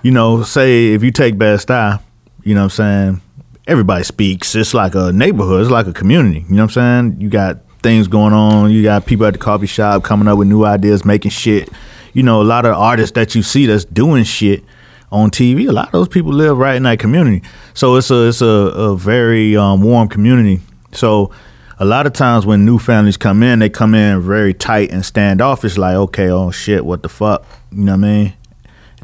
[0.02, 2.02] you know, say if you take Bed-Stuy,
[2.44, 3.22] you know what I'm saying,
[3.70, 4.56] everybody speaks.
[4.56, 6.46] It's like a neighborhood, it's like a community.
[6.50, 7.22] You know what I'm saying?
[7.22, 10.48] You got things going on, you got people at the coffee shop coming up with
[10.48, 11.70] new ideas, making shit.
[12.14, 14.64] You know, a lot of artists that you see that's doing shit
[15.12, 17.44] on TV, a lot of those people live right in that community.
[17.74, 20.62] So it's a it's a, a very um, warm community.
[20.92, 21.32] So
[21.80, 25.06] a lot of times when new families come in, they come in very tight and
[25.06, 27.46] standoffish, like, okay, oh shit, what the fuck?
[27.72, 28.34] You know what I mean?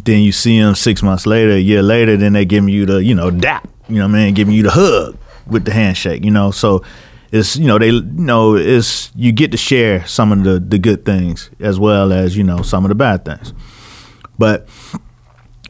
[0.03, 3.03] Then you see them six months later, a year later, then they giving you the,
[3.03, 4.33] you know, dap, you know what I mean?
[4.33, 5.17] Giving you the hug
[5.47, 6.51] with the handshake, you know?
[6.51, 6.83] So
[7.31, 10.77] it's, you know, they, you know, it's, you get to share some of the, the
[10.79, 13.53] good things as well as, you know, some of the bad things.
[14.37, 14.67] But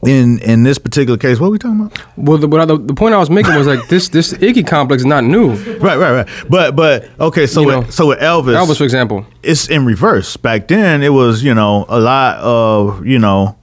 [0.04, 2.16] in in this particular case, what are we talking about?
[2.16, 5.02] Well, the, I, the, the point I was making was like this this Iggy complex
[5.02, 5.54] is not new.
[5.78, 6.28] Right, right, right.
[6.48, 9.26] But but okay, so with, know, so with Elvis, Elvis, for example.
[9.42, 10.36] it's in reverse.
[10.36, 13.56] Back then, it was you know a lot of you know,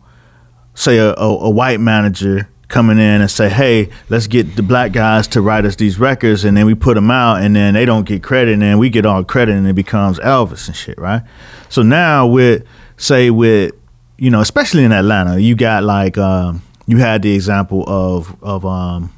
[0.73, 4.91] say a, a, a white manager coming in and say, hey, let's get the black
[4.91, 7.85] guys to write us these records, and then we put them out, and then they
[7.85, 10.97] don't get credit, and then we get all credit, and it becomes Elvis and shit,
[10.97, 11.21] right?
[11.69, 12.65] So now with
[12.97, 13.73] say with
[14.17, 18.65] you know, especially in Atlanta, you got like um, you had the example of of
[18.65, 19.13] um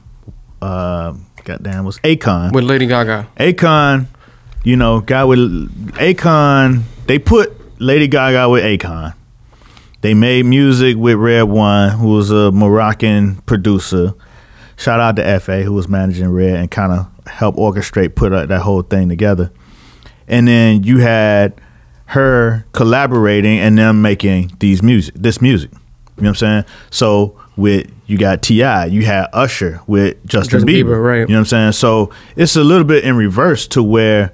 [0.62, 1.14] uh
[1.46, 3.28] goddamn was Akon with Lady Gaga.
[3.38, 4.08] Akon,
[4.64, 5.40] you know, guy with
[5.94, 6.84] Akon.
[7.08, 9.14] They put Lady Gaga with Akon.
[10.06, 14.14] They made music with Red One, who was a Moroccan producer.
[14.78, 18.62] Shout out to Fa, who was managing Red and kind of helped orchestrate put that
[18.62, 19.52] whole thing together.
[20.28, 21.60] And then you had
[22.06, 25.72] her collaborating and them making these music, this music.
[25.72, 25.82] You know
[26.18, 26.66] what I'm saying?
[26.92, 31.20] So with you got T.I., you had Usher with Justin, Justin Bieber, Bieber, right.
[31.22, 31.72] You know what I'm saying?
[31.72, 34.34] So it's a little bit in reverse to where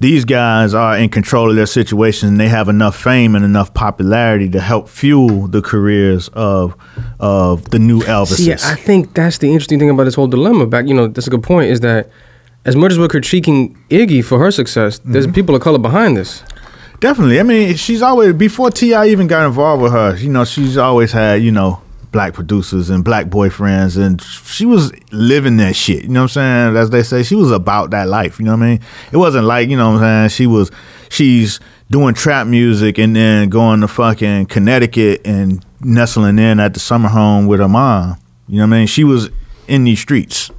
[0.00, 3.72] these guys are in control of their situation and they have enough fame and enough
[3.74, 6.74] popularity to help fuel the careers of
[7.20, 8.36] of the new Elvises.
[8.38, 10.66] See, I think that's the interesting thing about this whole dilemma.
[10.66, 11.70] Back, you know, that's a good point.
[11.70, 12.10] Is that
[12.64, 15.34] as much as we're critiquing Iggy for her success, there's Mm-hmm.
[15.34, 16.42] people of color behind this.
[17.00, 17.40] Definitely.
[17.40, 19.06] I mean, she's always before T.I.
[19.08, 20.16] even got involved with her.
[20.16, 21.80] You know, she's always had you know
[22.12, 26.04] black producers and black boyfriends, and she was living that shit.
[26.04, 26.76] You know what I'm saying?
[26.76, 28.38] As they say, she was about that life.
[28.38, 28.80] You know what I mean?
[29.12, 30.28] It wasn't like you know what I'm saying.
[30.30, 30.70] She was
[31.08, 36.80] she's doing trap music and then going to fucking Connecticut and nestling in at the
[36.80, 38.16] summer home with her mom.
[38.48, 38.86] You know what I mean?
[38.86, 39.30] She was
[39.68, 40.50] in these streets.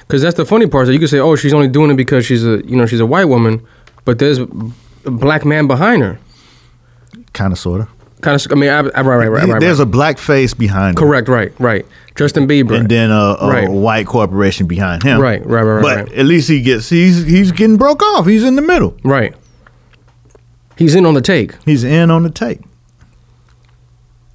[0.00, 0.86] Because that's the funny part.
[0.86, 3.00] That you could say, "Oh, she's only doing it because she's a, you know, she's
[3.00, 3.64] a white woman,"
[4.04, 4.46] but there's a
[5.04, 6.18] black man behind her.
[7.32, 7.88] Kind of, sort of.
[8.24, 8.52] Kind of.
[8.52, 9.60] I mean, I, I, right, right, right, right.
[9.60, 9.82] There's right.
[9.86, 11.84] a black face behind correct, right, right.
[12.16, 12.74] Justin Bieber.
[12.78, 13.68] and then a, a Right.
[13.68, 15.20] white corporation behind him.
[15.20, 16.18] Right, right, right, right, But right.
[16.18, 18.26] at least he gets he's he's getting broke off.
[18.26, 18.96] He's in the middle.
[19.04, 19.34] right.
[20.76, 21.54] He's in on the take.
[21.64, 22.60] He's in on the take.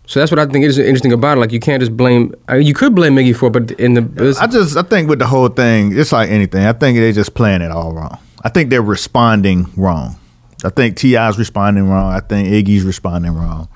[0.08, 1.42] So that's what I think is interesting about it.
[1.42, 2.34] Like you can't just blame.
[2.48, 5.10] I mean, you could blame Miggy for, it, but in the I just I think
[5.10, 6.66] with the whole thing, it's like anything.
[6.66, 8.18] I think they're just playing it all wrong.
[8.44, 10.16] I think they're responding wrong.
[10.64, 12.12] I think T.I.'s responding wrong.
[12.14, 13.68] I think Iggy's responding wrong.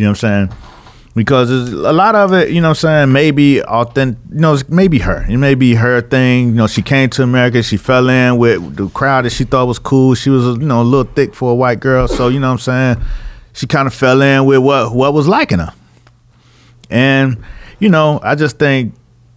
[0.00, 0.58] You know what I'm saying?
[1.14, 4.66] Because a lot of it, you know what I'm saying, maybe authentic, you know, it's
[4.66, 5.26] maybe her.
[5.28, 6.48] It may be her thing.
[6.48, 9.66] You know, she came to America, she fell in with the crowd that she thought
[9.66, 10.14] was cool.
[10.14, 12.08] She was, you know, a little thick for a white girl.
[12.08, 13.06] So, you know what I'm saying?
[13.52, 15.74] She kind of fell in with what, what was liking her.
[16.88, 17.44] And,
[17.78, 18.94] you know, I just think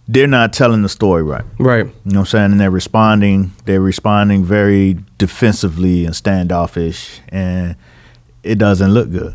[0.08, 1.44] they're not telling the story right.
[1.58, 1.84] right.
[1.84, 2.52] You know what I'm saying?
[2.52, 3.52] And they're responding.
[3.66, 7.76] They're responding very defensively and standoffish, and
[8.42, 9.34] it doesn't look good.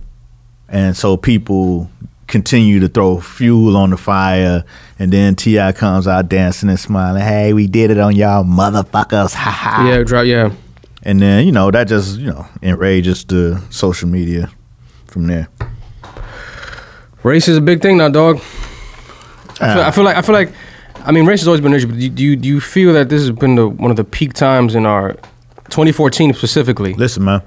[0.71, 1.89] And so people
[2.27, 4.63] continue to throw fuel on the fire,
[4.99, 5.71] and then T.I.
[5.71, 7.23] comes out dancing and smiling.
[7.23, 9.34] Hey, we did it on y'all, motherfuckers!
[9.34, 9.88] Ha ha!
[9.88, 10.25] Yeah, drop.
[10.25, 10.51] Yeah.
[11.03, 14.51] And then you know that just you know enrages the social media
[15.08, 15.47] from there.
[17.23, 18.38] Race is a big thing now, dog.
[18.38, 18.47] I feel,
[19.62, 19.88] Ah.
[19.88, 20.51] I feel like I feel like
[21.05, 22.62] I mean race has always been an issue, but do you, do you do you
[22.62, 25.13] feel that this has been the, one of the peak times in our
[25.69, 26.93] 2014 specifically?
[26.93, 27.41] Listen, man.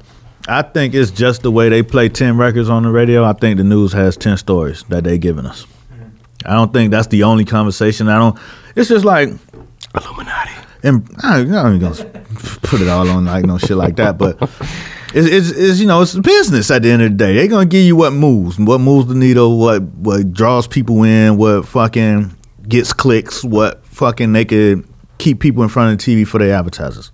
[0.48, 3.24] I think it's just the way they play ten records on the radio.
[3.24, 5.66] I think the news has ten stories that they giving us.
[5.92, 6.09] Mm-hmm.
[6.46, 8.09] I don't think that's the only conversation.
[8.09, 8.38] I don't.
[8.74, 9.28] It's just like
[9.94, 10.52] Illuminati.
[10.83, 12.11] and I, not even gonna
[12.62, 14.37] put it all on like no shit like that, but
[15.14, 17.35] it's, it's, it's you know it's business at the end of the day.
[17.35, 21.37] They're gonna give you what moves, what moves the needle, what what draws people in,
[21.37, 24.87] what fucking gets clicks, what fucking they could
[25.18, 27.12] keep people in front of the TV for their advertisers.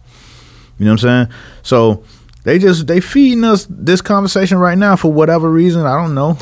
[0.79, 1.39] You know what I'm saying?
[1.63, 2.05] So
[2.49, 5.85] they just they feeding us this conversation right now for whatever reason.
[5.85, 6.39] I don't know.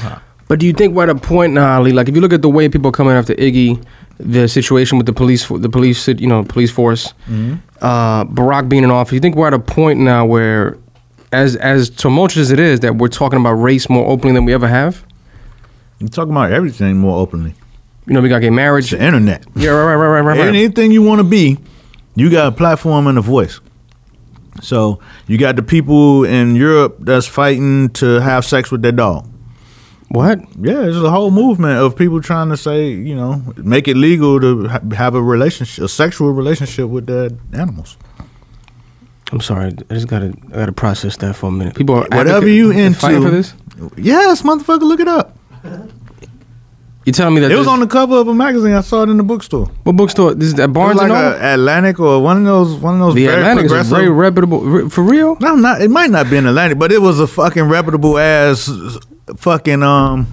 [0.47, 1.93] But do you think we're at a point now, Ali?
[1.93, 3.85] Like, if you look at the way people are coming after Iggy,
[4.19, 7.13] the situation with the police, the police, you know, police force,
[7.81, 10.79] uh, Barack being in office, you think we're at a point now where,
[11.33, 14.55] as as tumultuous as it is, that we're talking about race more openly than we
[14.55, 15.05] ever have?
[16.01, 17.55] I'm talking about everything more openly.
[18.07, 18.85] You know, we got gay marriage.
[18.85, 19.45] It's the internet.
[19.57, 20.39] Yeah, right, right, right, right.
[20.39, 20.49] right.
[20.49, 21.59] Anything you want to be,
[22.15, 23.59] you got a platform and a voice.
[24.63, 29.27] So you got the people in Europe that's fighting to have sex with their dog.
[30.09, 30.39] What?
[30.57, 34.41] Yeah, there's a whole movement of people trying to say, you know, make it legal
[34.41, 37.97] to ha- have a relationship, a sexual relationship with their animals.
[39.33, 39.73] I'm sorry.
[39.91, 41.75] I just gotta, I gotta process that for a minute.
[41.75, 43.53] People are Whatever advocate- you into, fighting for this.
[43.97, 45.37] Yes, motherfucker, look it up.
[47.07, 48.73] You telling me that It was this- on the cover of a magazine.
[48.75, 49.71] I saw it in the bookstore.
[49.85, 50.35] what bookstore?
[50.35, 51.39] This is at It was Barnes like and Noble.
[51.41, 53.97] a Atlantic or one of those, one of those The very Atlantic is progressive.
[53.97, 54.61] very reputable.
[54.61, 55.37] Re- For real?
[55.41, 58.69] No, not it might not be an Atlantic, but it was a fucking reputable ass
[59.37, 60.27] fucking um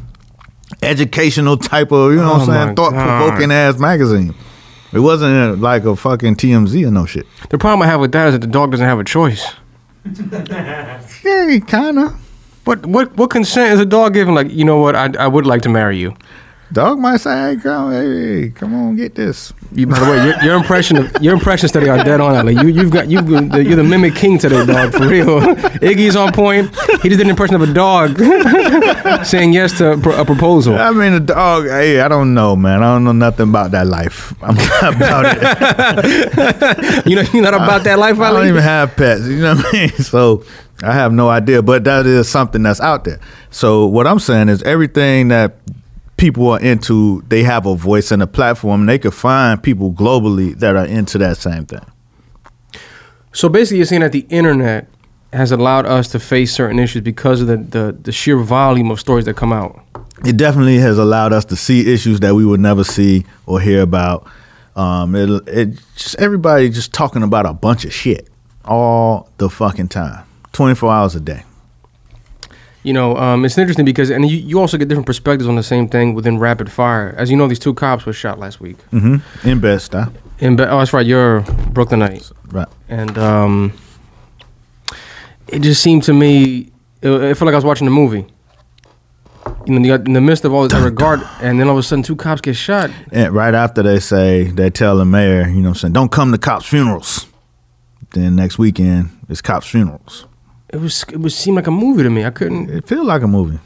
[0.82, 4.34] educational type of you know what Oh I'm my saying thought provoking ass magazine.
[4.92, 7.26] It wasn't uh, like a fucking TMZ or no shit.
[7.50, 9.46] The problem I have with that is that the dog doesn't have a choice.
[11.24, 12.14] Yeah, kinda.
[12.66, 14.34] What what what consent is a dog giving?
[14.36, 14.96] Like, you know what?
[14.96, 16.14] I I would like to marry you.
[16.74, 20.44] Dog might say, "Hey, come, hey, come on, get this." You, by the way, your,
[20.44, 22.36] your impression of your impressions today are dead on.
[22.36, 22.56] Ali.
[22.56, 24.92] You you've got you you're the mimic king today, dog.
[24.92, 25.40] For real.
[25.84, 26.70] Iggy's on point.
[27.04, 28.18] He just did an impression of a dog
[29.26, 30.76] saying yes to a, a proposal.
[30.76, 31.66] I mean, a dog.
[31.66, 32.82] Hey, I don't know, man.
[32.82, 34.34] I don't know nothing about that life.
[34.42, 37.06] I'm not about it.
[37.06, 39.28] You know, you're not about that life, I don't even have pets.
[39.28, 39.90] You know what I mean?
[39.90, 40.44] So
[40.82, 43.20] I have no idea, but that is something that's out there.
[43.52, 45.58] So what I'm saying is everything that
[46.24, 48.82] people are into, they have a voice and a platform.
[48.82, 51.86] And they could find people globally that are into that same thing.
[53.34, 54.88] So basically, you're saying that the internet
[55.34, 59.02] has allowed us to face certain issues because of the, the, the sheer volume of
[59.02, 59.84] stories that come out.
[60.24, 63.82] it definitely has allowed us to see issues that we would never see or hear
[63.82, 64.26] about.
[64.78, 68.30] Um, it, it just everybody just talking about a bunch of shit
[68.64, 71.44] all the fucking time, twenty four hours a day.
[72.84, 75.64] You know, um, it's interesting because, and you, you also get different perspectives on the
[75.64, 77.16] same thing within rapid fire.
[77.18, 78.78] As you know, these two cops were shot last week.
[78.92, 79.48] Mm-hmm.
[79.48, 81.42] In Bed-Stuy, In Be- oh, that's right, you're
[81.72, 82.30] Brooklynite.
[82.52, 82.68] right?
[82.90, 83.74] and um,
[85.48, 88.26] it just seemed to me, it, it felt like I was watching a movie.
[89.66, 91.80] You know, in the, in the midst of all this regard, and then all of
[91.80, 92.90] a sudden, two cops get shot.
[93.12, 96.12] And right after they say they tell the mayor, you know, what I'm saying, don't
[96.12, 97.28] come to cops' funerals.
[98.12, 100.26] Then next weekend it's cops' funerals.
[100.74, 102.26] It was it was seemed like a movie to me.
[102.26, 102.70] I couldn't.
[102.70, 103.60] It feel like a movie.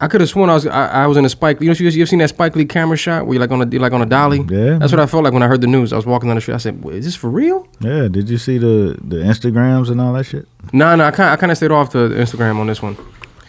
[0.00, 1.60] I could have sworn I was I, I was in a Spike.
[1.60, 3.66] You know, you you've seen that Spike Lee camera shot where you like on a
[3.68, 4.38] you're like on a dolly.
[4.50, 4.76] Yeah.
[4.78, 5.92] that's what I felt like when I heard the news.
[5.92, 6.54] I was walking down the street.
[6.54, 8.08] I said, "Is this for real?" Yeah.
[8.08, 10.46] Did you see the the Instagrams and all that shit?
[10.72, 11.04] No, no.
[11.04, 12.96] I kind I kind of stayed off the Instagram on this one.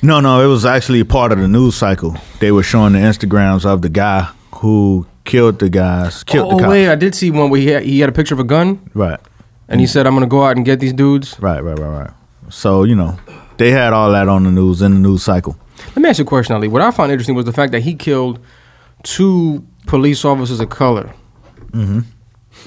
[0.01, 2.15] No, no, it was actually part of the news cycle.
[2.39, 6.63] They were showing the Instagrams of the guy who killed the guys, killed oh the
[6.63, 6.69] cops.
[6.71, 8.79] wait, I did see one where he had, he had a picture of a gun
[8.93, 9.19] Right,
[9.67, 12.11] and he said, "I'm gonna go out and get these dudes." right, right, right, right.
[12.49, 13.17] So you know,
[13.57, 15.57] they had all that on the news in the news cycle.
[15.87, 16.67] Let me ask you a question, Ali.
[16.67, 18.39] What I found interesting was the fact that he killed
[19.03, 21.13] two police officers of color.
[21.71, 21.99] Mm-hmm.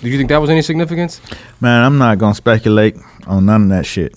[0.00, 1.20] Did you think that was any significance?
[1.60, 4.14] Man, I'm not gonna speculate on none of that shit.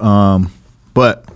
[0.00, 0.52] Um,
[0.94, 1.26] but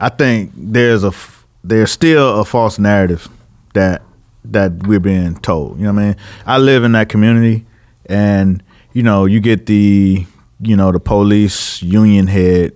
[0.00, 3.28] I think there's a f- there's still a false narrative
[3.74, 4.02] that
[4.44, 5.78] that we're being told.
[5.78, 6.16] You know what I mean?
[6.46, 7.66] I live in that community,
[8.06, 8.62] and
[8.98, 10.26] you know, you get the
[10.60, 12.72] you know the police union head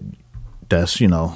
[0.68, 1.34] that's you know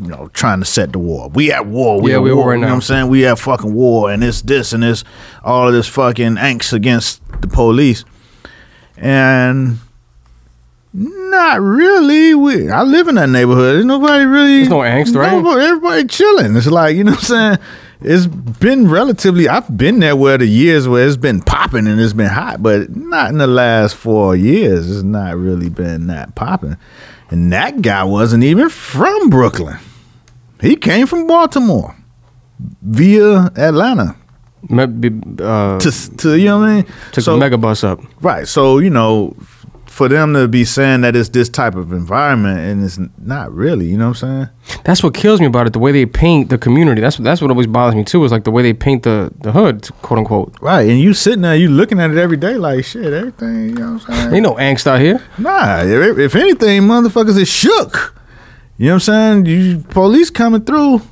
[0.00, 1.28] you know trying to set the war.
[1.30, 2.00] We at war.
[2.00, 2.50] We Yeah, at we war.
[2.50, 2.72] right you know now.
[2.74, 3.08] what I'm saying?
[3.08, 5.02] We at fucking war, and it's this and this,
[5.42, 8.04] all of this fucking angst against the police,
[8.96, 9.78] and
[10.92, 12.34] not really.
[12.34, 13.74] We I live in that neighborhood.
[13.76, 14.56] There's nobody really.
[14.58, 15.32] There's no angst, right?
[15.32, 16.54] Nobody- everybody chilling.
[16.56, 17.58] It's like you know what I'm saying.
[18.04, 19.48] It's been relatively.
[19.48, 22.94] I've been there where the years where it's been popping and it's been hot, but
[22.96, 24.90] not in the last four years.
[24.90, 26.76] It's not really been that popping.
[27.30, 29.78] And that guy wasn't even from Brooklyn.
[30.60, 31.96] He came from Baltimore
[32.82, 34.14] via Atlanta
[34.68, 36.86] Me- be- uh, to to you know what I mean.
[37.12, 38.00] took So- the mega bus up.
[38.20, 38.46] Right.
[38.46, 39.34] So, you know,
[39.92, 43.86] for them to be saying that it's this type of environment and it's not really,
[43.86, 44.80] you know what I'm saying?
[44.84, 45.74] That's what kills me about it.
[45.74, 47.02] The way they paint the community.
[47.02, 48.24] That's that's what always bothers me too.
[48.24, 50.56] Is like the way they paint the the hood, quote unquote.
[50.62, 50.88] Right.
[50.88, 53.92] And you sitting there, you looking at it every day like shit, everything, you know
[53.92, 54.34] what I'm saying?
[54.34, 55.22] Ain't no angst out here.
[55.36, 58.18] Nah, if, if anything, motherfuckers is shook.
[58.78, 59.46] You know what I'm saying?
[59.46, 61.02] You police coming through,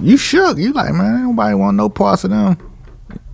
[0.00, 0.56] you shook.
[0.56, 2.56] You like, man, nobody want no parts of them.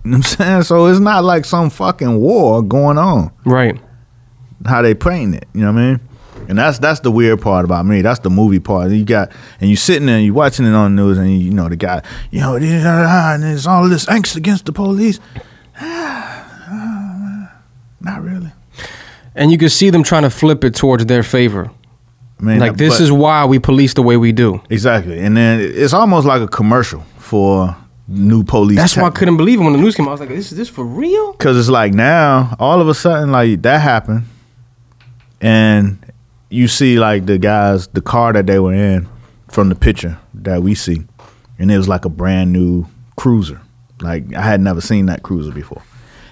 [0.03, 0.63] You know what I'm saying?
[0.63, 3.31] So it's not like some fucking war going on.
[3.45, 3.79] Right.
[4.65, 5.45] How they playing it.
[5.53, 5.99] You know what I mean?
[6.49, 8.01] And that's that's the weird part about me.
[8.01, 8.91] That's the movie part.
[8.91, 11.37] You got and you sitting there, and you watching it on the news, and you,
[11.37, 15.19] you know the guy, you know, and there's all this angst against the police.
[18.01, 18.51] Not really.
[19.35, 21.71] And you can see them trying to flip it towards their favor.
[22.39, 24.61] I mean, Like this is why we police the way we do.
[24.69, 27.75] exactly, and then it's almost like a commercial for
[28.07, 28.77] new police.
[28.77, 30.09] That's why I couldn't believe it when the news came out.
[30.09, 32.95] I was like, "This is this for real?" Because it's like now, all of a
[32.95, 34.23] sudden, like that happened,
[35.41, 35.97] and
[36.49, 39.09] you see like the guys, the car that they were in
[39.49, 41.03] from the picture that we see,
[41.59, 43.59] and it was like a brand new cruiser.
[44.01, 45.81] Like I had never seen that cruiser before.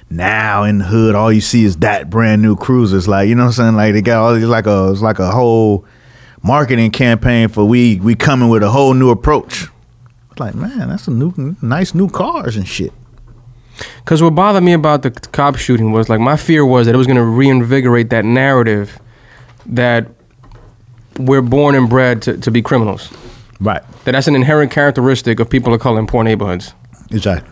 [0.09, 2.97] Now in the hood, all you see is that brand new cruiser.
[2.97, 3.75] It's like you know what I'm saying.
[3.75, 5.85] Like they got all these like a it's like a whole
[6.43, 9.67] marketing campaign for we we coming with a whole new approach.
[10.31, 12.93] It's like man, that's a new nice new cars and shit.
[14.03, 16.97] Because what bothered me about the cop shooting was like my fear was that it
[16.97, 18.99] was going to reinvigorate that narrative
[19.65, 20.07] that
[21.17, 23.11] we're born and bred to, to be criminals.
[23.59, 23.83] Right.
[24.05, 26.73] That that's an inherent characteristic of people of color in poor neighborhoods.
[27.11, 27.51] Exactly.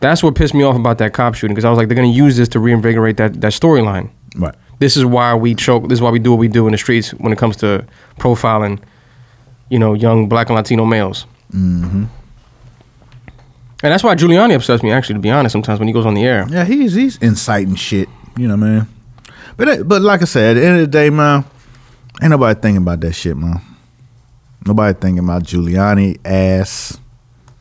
[0.00, 2.10] That's what pissed me off about that cop shooting because I was like, they're going
[2.10, 4.10] to use this to reinvigorate that, that storyline.
[4.36, 4.54] Right.
[4.78, 5.88] This is why we choke.
[5.88, 7.86] This is why we do what we do in the streets when it comes to
[8.18, 8.78] profiling,
[9.70, 11.24] you know, young black and Latino males.
[11.54, 12.04] Mm-hmm.
[13.82, 14.90] And that's why Giuliani upsets me.
[14.90, 17.74] Actually, to be honest, sometimes when he goes on the air, Yeah, he's he's inciting
[17.74, 18.08] shit.
[18.36, 18.88] You know, man.
[19.56, 21.44] But but like I said, at the end of the day, man,
[22.22, 23.60] ain't nobody thinking about that shit, man.
[24.66, 26.98] Nobody thinking about Giuliani ass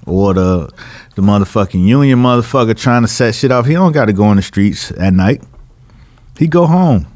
[0.06, 0.72] or the
[1.16, 3.66] the motherfucking union motherfucker trying to set shit off.
[3.66, 5.44] He don't got to go in the streets at night.
[6.38, 7.08] He go home.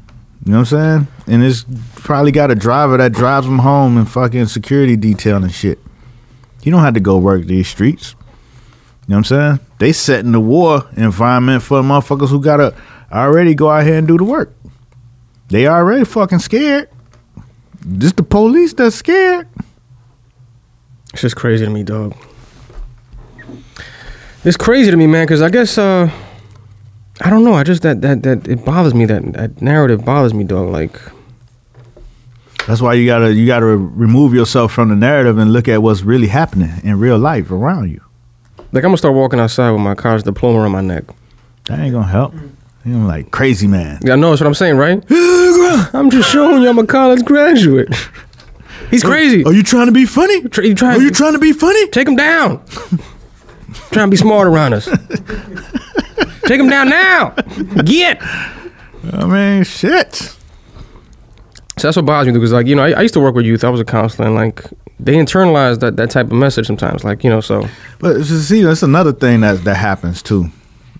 [0.44, 1.08] You know what I'm saying?
[1.26, 1.66] And it's
[1.96, 5.78] probably got a driver that drives him home and fucking security detail and shit.
[6.62, 8.14] He don't have to go work these streets.
[9.10, 9.66] You know what I'm saying?
[9.80, 12.76] They setting the war environment for the motherfuckers who gotta
[13.10, 14.54] already go out here and do the work.
[15.48, 16.88] They already fucking scared.
[17.98, 19.48] Just the police that's scared.
[21.12, 22.14] It's just crazy to me, dog.
[24.44, 26.08] It's crazy to me, man, because I guess uh
[27.20, 27.54] I don't know.
[27.54, 29.06] I just that that that it bothers me.
[29.06, 30.68] That that narrative bothers me, dog.
[30.68, 31.00] Like
[32.68, 36.02] That's why you gotta you gotta remove yourself from the narrative and look at what's
[36.02, 38.02] really happening in real life around you.
[38.72, 41.04] Like I'm gonna start walking outside with my college diploma on my neck.
[41.66, 42.34] That ain't gonna help.
[42.84, 43.98] I'm like crazy man.
[44.02, 45.02] Yeah, I know that's what I'm saying, right?
[45.94, 47.94] I'm just showing you I'm a college graduate.
[48.90, 49.44] He's crazy.
[49.44, 50.48] Are you trying to be funny?
[50.48, 51.86] Tr- you trying- Are you trying to be funny?
[51.88, 52.64] Take him down.
[53.92, 54.86] Trying to be smart around us.
[56.46, 57.30] Take him down now.
[57.84, 58.18] Get.
[59.12, 60.14] I mean, shit.
[60.14, 60.36] So
[61.88, 63.62] that's what bothers me because, like, you know, I, I used to work with youth.
[63.62, 64.64] I was a counselor, and like,
[65.04, 67.04] they internalize that that type of message sometimes.
[67.04, 67.66] Like, you know, so
[67.98, 70.50] But see, that's another thing that that happens too.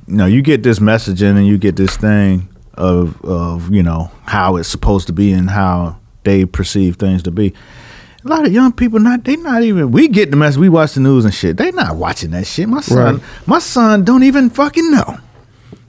[0.07, 4.11] You know, you get this messaging and you get this thing of of you know
[4.27, 7.55] how it's supposed to be and how they perceive things to be.
[8.25, 10.59] A lot of young people not they not even we get the message.
[10.59, 11.57] We watch the news and shit.
[11.57, 12.69] They not watching that shit.
[12.69, 13.23] My son, Right.
[13.47, 15.19] my son don't even fucking know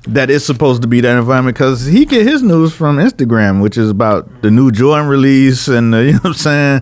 [0.08, 3.78] that it's supposed to be that environment because he get his news from Instagram, which
[3.78, 6.82] is about the new Jordan release and the, you know what I'm saying.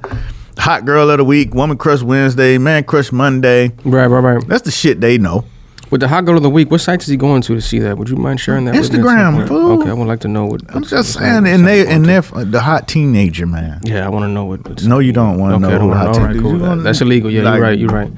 [0.59, 3.69] Hot girl of the week, woman crush Wednesday, man crush Monday.
[3.85, 4.47] right, right, right.
[4.47, 5.45] That's the shit they know.
[5.89, 7.79] With the hot girl of the week, what sites is he going to to see
[7.79, 7.97] that?
[7.97, 8.75] Would you mind sharing that?
[8.75, 9.81] with me Instagram, fool.
[9.81, 10.61] Okay, I would like to know what.
[10.75, 13.79] I'm just saying, that- and they and they're the hot teenager man.
[13.83, 14.83] Yeah, I want to know what.
[14.83, 16.21] No, you don't want to Okay, know don't who wanna hot know.
[16.25, 16.41] Right, teenager.
[16.41, 16.59] cool.
[16.59, 17.31] Wanna- That's illegal.
[17.31, 17.79] Yeah, like, you're right.
[17.79, 18.11] You're right.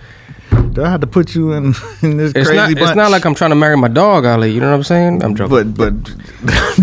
[0.73, 1.65] Do I have to put you in
[2.01, 2.67] in this It's crazy not.
[2.75, 2.79] bunch?
[2.79, 4.51] It's not like I'm trying to marry my dog, Ali.
[4.51, 5.23] You know what I'm saying?
[5.23, 5.73] I'm joking.
[5.73, 6.11] But but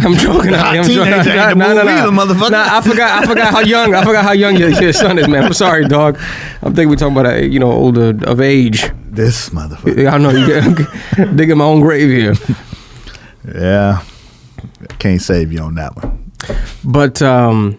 [0.04, 0.54] I'm joking.
[0.54, 0.78] Ali.
[0.78, 1.10] I'm joking.
[1.58, 2.10] Nah, nah, nah.
[2.10, 2.50] motherfucker.
[2.50, 3.22] Nah, I forgot.
[3.22, 3.94] I forgot how young.
[3.94, 5.44] I forgot how young your, your son is, man.
[5.44, 6.18] I'm sorry, dog.
[6.62, 8.90] I'm thinking we're talking about a, you know older of age.
[9.06, 10.12] this motherfucker.
[10.12, 12.34] I know get digging my own grave here.
[13.54, 14.02] Yeah,
[14.98, 16.32] can't save you on that one.
[16.84, 17.78] But um,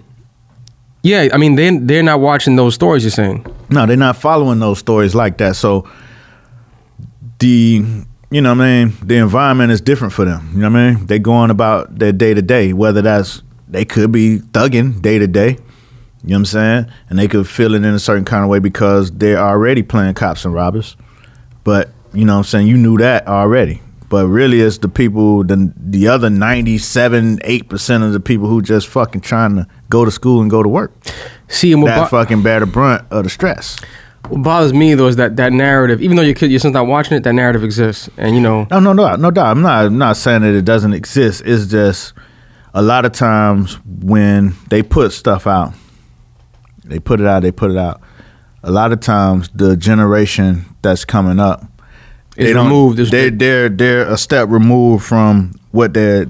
[1.04, 3.04] yeah, I mean they they're not watching those stories.
[3.04, 3.46] You're saying?
[3.70, 5.56] No, they're not following those stories like that.
[5.56, 5.90] So
[7.40, 7.84] the
[8.32, 10.50] you know what I mean, the environment is different for them.
[10.54, 11.06] You know what I mean?
[11.08, 15.28] They going about their day to day, whether that's they could be thugging day to
[15.28, 15.58] day.
[16.24, 16.86] You know what I'm saying?
[17.10, 20.16] And they could feel it in a certain kind of way because they're already playing
[20.16, 20.98] cops and robbers.
[21.64, 23.82] But you know what I'm saying, you knew that already.
[24.10, 28.88] But really it's the people the the other 97 8% of the people who just
[28.88, 30.92] fucking trying to go to school and go to work.
[31.48, 33.78] See, and what, That bo- fucking bear the brunt of the stress.
[34.28, 36.02] what bothers me though is that that narrative.
[36.02, 38.68] Even though your kid, your son's not watching it, that narrative exists, and you know.
[38.72, 39.48] No, no, no, no doubt.
[39.48, 39.86] I'm not.
[39.86, 41.44] I'm not saying that it doesn't exist.
[41.46, 42.14] It's just
[42.74, 45.74] a lot of times when they put stuff out,
[46.84, 47.42] they put it out.
[47.44, 48.02] They put it out.
[48.64, 51.64] A lot of times, the generation that's coming up,
[52.48, 56.26] they don't- removed, is- They're they're they're a step removed from what they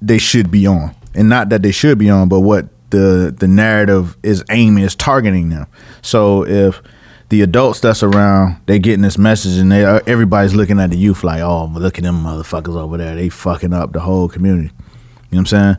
[0.00, 3.48] they should be on, and not that they should be on, but what the the
[3.48, 5.66] narrative is aiming is targeting them.
[6.02, 6.82] So if
[7.30, 10.98] the adults that's around, they getting this message, and they uh, everybody's looking at the
[10.98, 13.14] youth like, oh, look at them motherfuckers over there.
[13.14, 14.70] They fucking up the whole community.
[14.70, 14.88] You know
[15.30, 15.76] what I'm saying?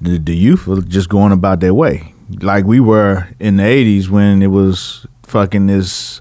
[0.00, 4.08] The, the youth are just going about their way, like we were in the '80s
[4.08, 6.20] when it was fucking this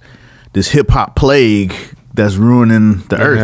[0.53, 1.73] this hip hop plague
[2.18, 3.39] that's ruining the earth.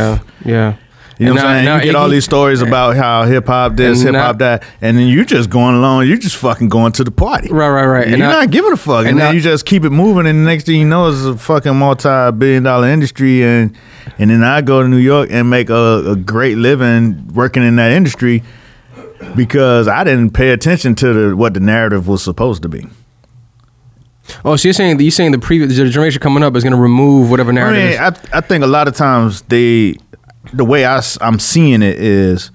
[0.45, 0.75] Yeah, yeah.
[1.19, 1.65] You know And what I'm saying?
[1.65, 4.97] now you get all these stories about how hip hop this, hip hop that, and
[4.97, 6.07] then you just going along.
[6.07, 7.49] You just fucking going to the party.
[7.51, 8.07] Right, right, right.
[8.07, 9.91] And you're And not giving a fuck, and, and then now- you just keep it
[9.91, 10.25] moving.
[10.25, 13.75] And the next thing you know, it's a fucking multi-billion-dollar industry, and
[14.17, 17.75] and then I go to New York and make a, a great living working in
[17.75, 18.41] that industry
[19.35, 22.87] because I didn't pay attention to the, what the narrative was supposed to be.
[24.45, 26.79] Oh, so you're saying you're saying the previous the generation coming up is going to
[26.79, 27.89] remove whatever I narrative.
[27.91, 27.99] mean.
[27.99, 29.95] I, I think a lot of times they,
[30.53, 32.51] the way I, am seeing it is,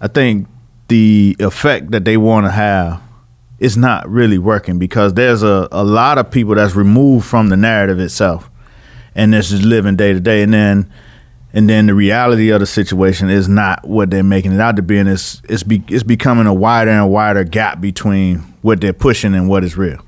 [0.00, 0.48] I think
[0.88, 3.00] the effect that they want to have
[3.58, 7.56] is not really working because there's a, a lot of people that's removed from the
[7.56, 8.50] narrative itself,
[9.14, 10.90] and this is living day to day, and then
[11.52, 14.82] and then the reality of the situation is not what they're making it out to
[14.82, 18.92] be, and it's it's be, it's becoming a wider and wider gap between what they're
[18.92, 20.04] pushing and what is real.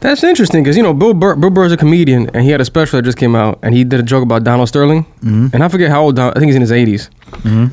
[0.00, 2.64] That's interesting because you know Bill Burr, Bill Burr's a comedian and he had a
[2.64, 5.48] special that just came out and he did a joke about Donald Sterling Mm-hmm.
[5.52, 7.10] and I forget how old Don, I think he's in his 80s.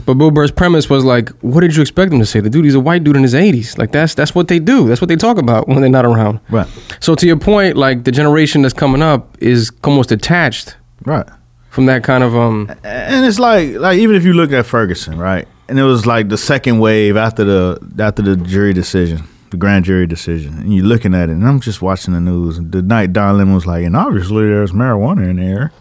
[0.05, 2.39] But Bill Burr's premise was like, what did you expect him to say?
[2.39, 3.78] The dude, he's a white dude in his 80s.
[3.78, 4.88] Like that's that's what they do.
[4.88, 6.39] That's what they talk about when they're not around.
[6.49, 6.67] Right.
[6.99, 11.28] So to your point, like the generation that's coming up is almost detached Right.
[11.69, 12.71] from that kind of um.
[12.84, 15.47] and it's like like even if you look at Ferguson, right?
[15.69, 19.86] And it was like the second wave after the after the jury decision, the grand
[19.86, 22.58] jury decision, and you're looking at it, and I'm just watching the news.
[22.58, 25.72] And the night Don Lemon was like, and obviously there's marijuana in there.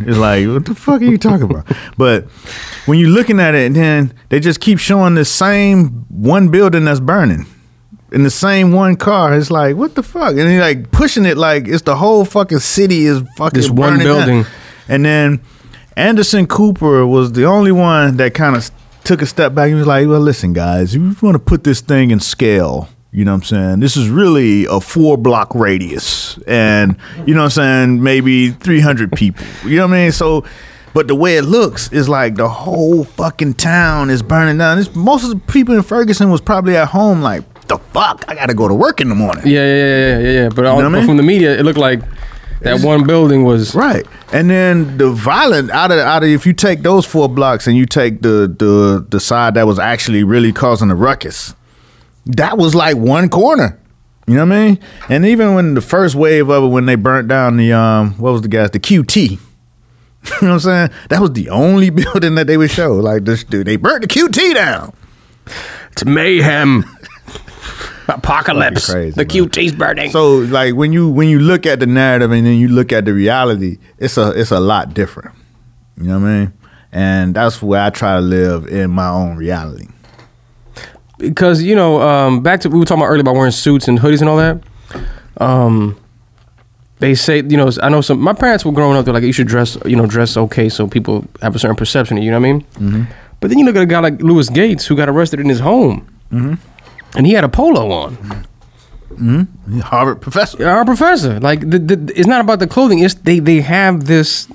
[0.00, 1.66] It's like, what the fuck are you talking about?
[1.96, 2.24] But
[2.86, 6.84] when you're looking at it, and then they just keep showing the same one building
[6.86, 7.46] that's burning
[8.10, 9.34] in the same one car.
[9.36, 12.58] It's like what the fuck, and he like pushing it like it's the whole fucking
[12.60, 14.16] city is fucking This one burning down.
[14.26, 14.46] building.
[14.88, 15.40] And then
[15.96, 18.70] Anderson Cooper was the only one that kind of
[19.04, 19.68] took a step back.
[19.68, 22.88] He was like, "Well, listen, guys, if you want to put this thing in scale."
[23.14, 23.80] You know what I'm saying?
[23.80, 26.96] This is really a four block radius and,
[27.26, 29.44] you know what I'm saying, maybe 300 people.
[29.64, 30.12] You know what I mean?
[30.12, 30.46] So,
[30.94, 34.78] but the way it looks is like the whole fucking town is burning down.
[34.78, 38.24] This, most of the people in Ferguson was probably at home like, the fuck?
[38.28, 39.46] I got to go to work in the morning.
[39.46, 40.48] Yeah, yeah, yeah, yeah, yeah.
[40.48, 41.06] But, all, know I but mean?
[41.06, 42.00] from the media, it looked like
[42.60, 43.74] that one building was.
[43.74, 44.06] Right.
[44.32, 47.76] And then the violent out of out of if you take those four blocks and
[47.76, 51.54] you take the the the side that was actually really causing the ruckus,
[52.26, 53.78] that was like one corner.
[54.26, 54.78] You know what I mean?
[55.08, 58.32] And even when the first wave of it, when they burnt down the um, what
[58.32, 59.30] was the guys, The QT.
[59.30, 59.38] you
[60.40, 60.90] know what I'm saying?
[61.08, 62.94] That was the only building that they would show.
[62.94, 64.94] Like this dude, they burnt the QT down.
[65.90, 66.84] It's mayhem.
[68.08, 68.90] Apocalypse.
[68.90, 69.48] Crazy, the man.
[69.48, 70.10] QT's burning.
[70.10, 73.04] So like when you when you look at the narrative and then you look at
[73.04, 75.34] the reality, it's a it's a lot different.
[75.96, 76.52] You know what I mean?
[76.92, 79.88] And that's where I try to live in my own reality.
[81.18, 83.98] Because you know, um, back to we were talking about earlier about wearing suits and
[83.98, 84.62] hoodies and all that.
[85.38, 85.96] Um,
[86.98, 88.20] they say, you know, I know some.
[88.20, 89.04] My parents were growing up.
[89.04, 92.16] They're like, you should dress, you know, dress okay so people have a certain perception.
[92.18, 92.60] of You know what I mean?
[92.74, 93.02] Mm-hmm.
[93.40, 95.60] But then you look at a guy like Louis Gates who got arrested in his
[95.60, 96.54] home, Mm-hmm.
[97.18, 98.46] and he had a polo on.
[99.82, 100.66] Harvard professor.
[100.66, 103.00] Our professor, like, the, the, it's not about the clothing.
[103.00, 104.48] It's they they have this.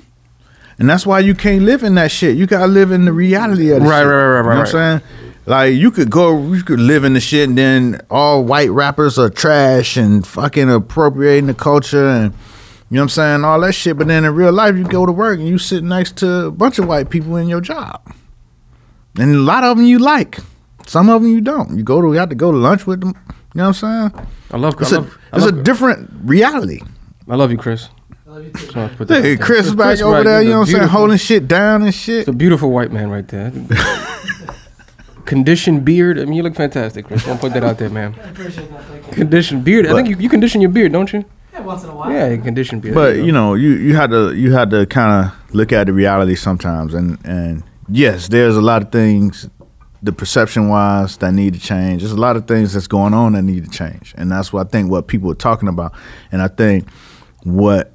[0.80, 2.36] And that's why you can't live in that shit.
[2.36, 4.06] You gotta live in the reality of the Right, shit.
[4.06, 5.00] right, right, right, You know what I'm saying?
[5.48, 9.18] Like you could go, you could live in the shit, and then all white rappers
[9.18, 12.34] are trash and fucking appropriating the culture, and
[12.90, 13.96] you know what I'm saying, all that shit.
[13.96, 16.50] But then in real life, you go to work and you sit next to a
[16.50, 18.02] bunch of white people in your job,
[19.18, 20.38] and a lot of them you like,
[20.86, 21.76] some of them you don't.
[21.78, 23.14] You go to, you have to go to lunch with them.
[23.54, 24.28] You know what I'm saying?
[24.50, 24.78] I love.
[24.82, 26.82] It's I a, love, I it's a different reality.
[27.26, 27.88] I love you, Chris.
[28.26, 29.38] So I put that Hey, out there.
[29.38, 30.42] Chris back Chris, over right, there.
[30.42, 32.20] You know what I'm saying, holding shit down and shit.
[32.20, 33.50] It's a beautiful white man right there.
[35.28, 36.18] Conditioned beard.
[36.18, 37.22] I mean, you look fantastic, Chris.
[37.26, 38.14] Don't put that out there, man.
[38.24, 38.82] I appreciate that.
[38.84, 39.12] Thank you.
[39.12, 39.86] Conditioned beard.
[39.86, 41.22] I think you, you condition your beard, don't you?
[41.52, 42.10] Yeah, once in a while.
[42.10, 42.94] Yeah, conditioned beard.
[42.94, 45.86] But There you know, you you had to you had to kind of look at
[45.86, 49.50] the reality sometimes, and and yes, there's a lot of things,
[50.02, 52.00] the perception wise, that need to change.
[52.00, 54.66] There's a lot of things that's going on that need to change, and that's what
[54.66, 55.92] I think what people are talking about,
[56.32, 56.88] and I think
[57.42, 57.92] what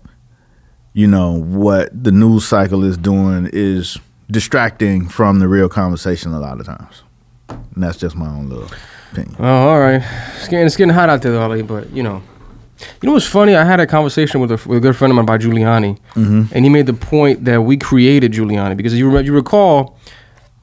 [0.93, 3.97] you know what the news cycle is doing is
[4.29, 7.01] distracting from the real conversation a lot of times,
[7.49, 8.69] and that's just my own little
[9.11, 9.35] opinion.
[9.39, 10.01] Oh, all right.
[10.37, 12.21] It's getting, it's getting hot out there, Ali, but you know.
[13.01, 13.55] You know what's funny?
[13.55, 16.53] I had a conversation with a, with a good friend of mine about Giuliani, Mm-hmm.
[16.53, 19.97] and he made the point that we created Giuliani because you, re- you recall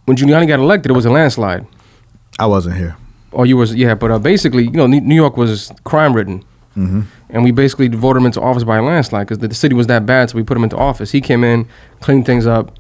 [0.05, 1.67] when Giuliani got elected, it was a landslide.
[2.39, 2.97] I wasn't here.
[3.33, 6.45] Oh, you was yeah, but uh, basically, you know, New New York was crime ridden,
[6.77, 7.01] Mm-hmm.
[7.31, 9.87] and we basically voted him into office by a landslide because the, the city was
[9.87, 11.11] that bad, so we put him into office.
[11.13, 11.67] He came in,
[12.01, 12.77] cleaned things up,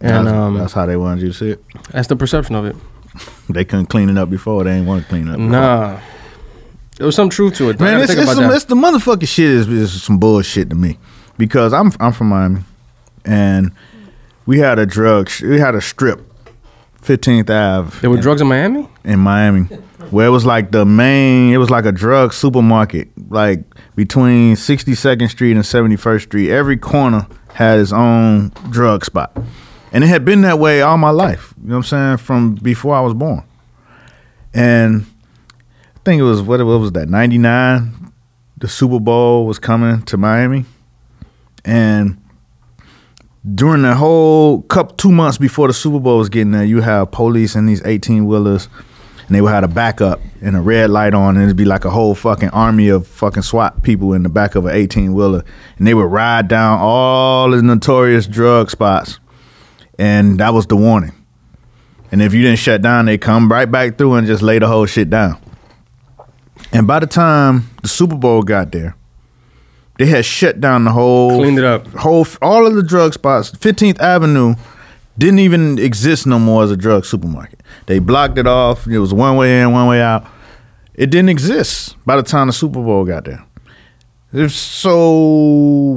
[0.00, 1.62] and that's, um, that's how they wanted you to see it.
[1.90, 2.76] that's the perception of it.
[3.48, 4.64] They couldn't clean it up before.
[4.64, 5.36] They ain't want to clean it up.
[5.36, 5.50] before.
[5.50, 6.00] Nah,
[6.96, 7.78] there was some truth to it.
[7.78, 10.98] Man, it's, it's, some, it's the motherfucking shit is, is some bullshit to me
[11.38, 12.60] because I'm I'm from Miami,
[13.24, 13.70] and
[14.46, 16.20] we had a drug sh- we had a strip,
[17.02, 18.00] 15th Ave.
[18.00, 18.88] There were in, drugs in Miami.
[19.04, 19.62] in Miami,
[20.10, 21.52] where it was like the main.
[21.52, 23.64] It was like a drug supermarket, like
[23.94, 26.50] between 62nd Street and 71st Street.
[26.50, 29.36] Every corner had its own drug spot,
[29.92, 31.54] and it had been that way all my life.
[31.62, 32.16] You know what I'm saying?
[32.18, 33.42] From before I was born,
[34.54, 35.06] and
[35.94, 38.12] I think it was what, what was that 99
[38.58, 40.64] the super bowl was coming to miami
[41.64, 42.16] and
[43.54, 47.10] during the whole cup two months before the super bowl was getting there you have
[47.10, 48.68] police and these 18 wheelers
[49.26, 51.84] and they would have a backup and a red light on and it'd be like
[51.84, 55.44] a whole fucking army of fucking swat people in the back of an 18 wheeler
[55.76, 59.18] and they would ride down all the notorious drug spots
[59.98, 61.12] and that was the warning
[62.12, 64.66] and if you didn't shut down, they come right back through and just lay the
[64.66, 65.38] whole shit down.
[66.72, 68.96] And by the time the Super Bowl got there,
[69.98, 71.86] they had shut down the whole Cleaned it up.
[71.88, 73.50] Whole all of the drug spots.
[73.50, 74.54] 15th Avenue
[75.18, 77.62] didn't even exist no more as a drug supermarket.
[77.86, 78.86] They blocked it off.
[78.86, 80.26] It was one way in, one way out.
[80.94, 83.44] It didn't exist by the time the Super Bowl got there.
[84.32, 84.98] If so,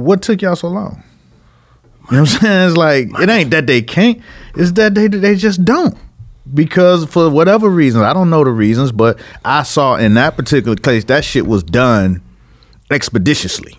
[0.02, 1.02] what took y'all so long?
[2.10, 2.68] You know what I'm saying?
[2.68, 4.20] It's like it ain't that they can't.
[4.56, 5.96] It's that they they just don't.
[6.52, 10.76] Because for whatever reason, I don't know the reasons, but I saw in that particular
[10.76, 12.22] case that shit was done
[12.90, 13.78] expeditiously.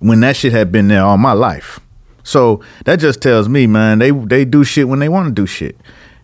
[0.00, 1.80] When that shit had been there all my life.
[2.24, 5.46] So that just tells me, man, they they do shit when they want to do
[5.46, 5.76] shit.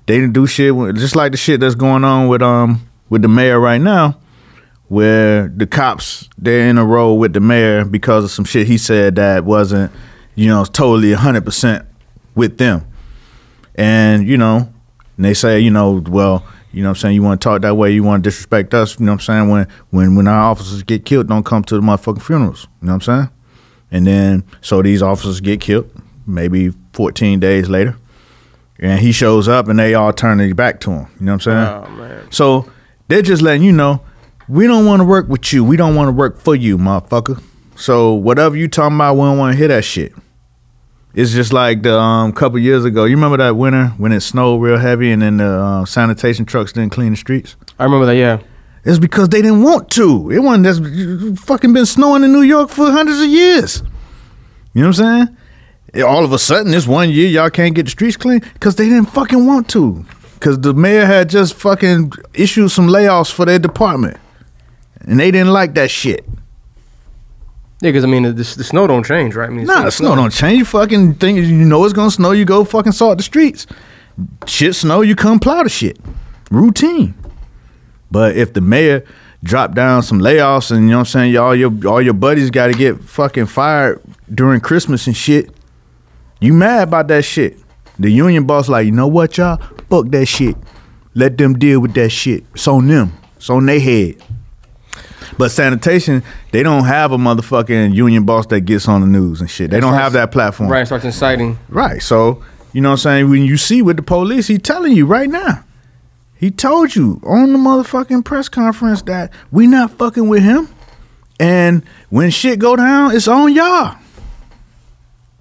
[0.06, 3.22] They didn't do shit when, just like the shit that's going on with um with
[3.22, 4.18] the mayor right now,
[4.88, 8.76] where the cops they're in a row with the mayor because of some shit he
[8.76, 9.90] said that wasn't,
[10.34, 11.86] you know, totally hundred percent
[12.34, 12.86] with them,
[13.74, 14.72] and you know,
[15.16, 16.46] and they say, you know, well.
[16.72, 17.14] You know what I'm saying?
[17.14, 19.46] You want to talk that way, you want to disrespect us, you know what I'm
[19.46, 19.48] saying?
[19.48, 22.66] When when when our officers get killed, don't come to the motherfucking funerals.
[22.82, 23.30] You know what I'm saying?
[23.92, 25.88] And then so these officers get killed,
[26.26, 27.96] maybe 14 days later.
[28.80, 31.06] And he shows up and they all turn their back to him.
[31.20, 32.00] You know what I'm saying?
[32.00, 32.26] Oh.
[32.30, 32.68] So
[33.06, 34.02] they're just letting you know,
[34.48, 35.62] we don't want to work with you.
[35.62, 37.40] We don't want to work for you, motherfucker.
[37.76, 40.12] So whatever you talking about, we don't want to hear that shit.
[41.14, 43.04] It's just like the um, couple years ago.
[43.04, 46.72] You remember that winter when it snowed real heavy and then the uh, sanitation trucks
[46.72, 47.54] didn't clean the streets?
[47.78, 48.16] I remember that.
[48.16, 48.40] Yeah.
[48.84, 50.30] It's because they didn't want to.
[50.30, 53.82] It wasn't that's fucking been snowing in New York for hundreds of years.
[54.74, 55.28] You know what I'm
[55.92, 56.04] saying?
[56.04, 58.88] All of a sudden, this one year, y'all can't get the streets clean because they
[58.88, 60.04] didn't fucking want to.
[60.34, 64.18] Because the mayor had just fucking issued some layoffs for their department,
[65.00, 66.26] and they didn't like that shit.
[67.84, 69.50] Yeah, because I mean, the, the snow don't change, right?
[69.50, 70.56] I mean, Nah, the snow don't change.
[70.58, 73.66] You fucking think you know it's gonna snow, you go fucking salt the streets.
[74.46, 75.98] Shit snow, you come plow the shit.
[76.50, 77.14] Routine.
[78.10, 79.04] But if the mayor
[79.42, 82.48] drop down some layoffs and you know what I'm saying, y'all your all your buddies
[82.48, 84.00] gotta get fucking fired
[84.32, 85.50] during Christmas and shit,
[86.40, 87.58] you mad about that shit.
[87.98, 89.58] The union boss like, you know what, y'all?
[89.90, 90.56] Fuck that shit.
[91.12, 92.44] Let them deal with that shit.
[92.54, 93.12] It's on them.
[93.36, 94.22] It's on their head.
[95.38, 96.22] But sanitation,
[96.52, 99.70] they don't have a motherfucking union boss that gets on the news and shit.
[99.70, 100.70] They don't have that platform.
[100.70, 101.58] Right, starts inciting.
[101.68, 102.00] Right.
[102.02, 103.30] So, you know what I'm saying?
[103.30, 105.64] When you see with the police, he telling you right now.
[106.36, 110.68] He told you on the motherfucking press conference that we not fucking with him.
[111.40, 113.96] And when shit go down, it's on y'all.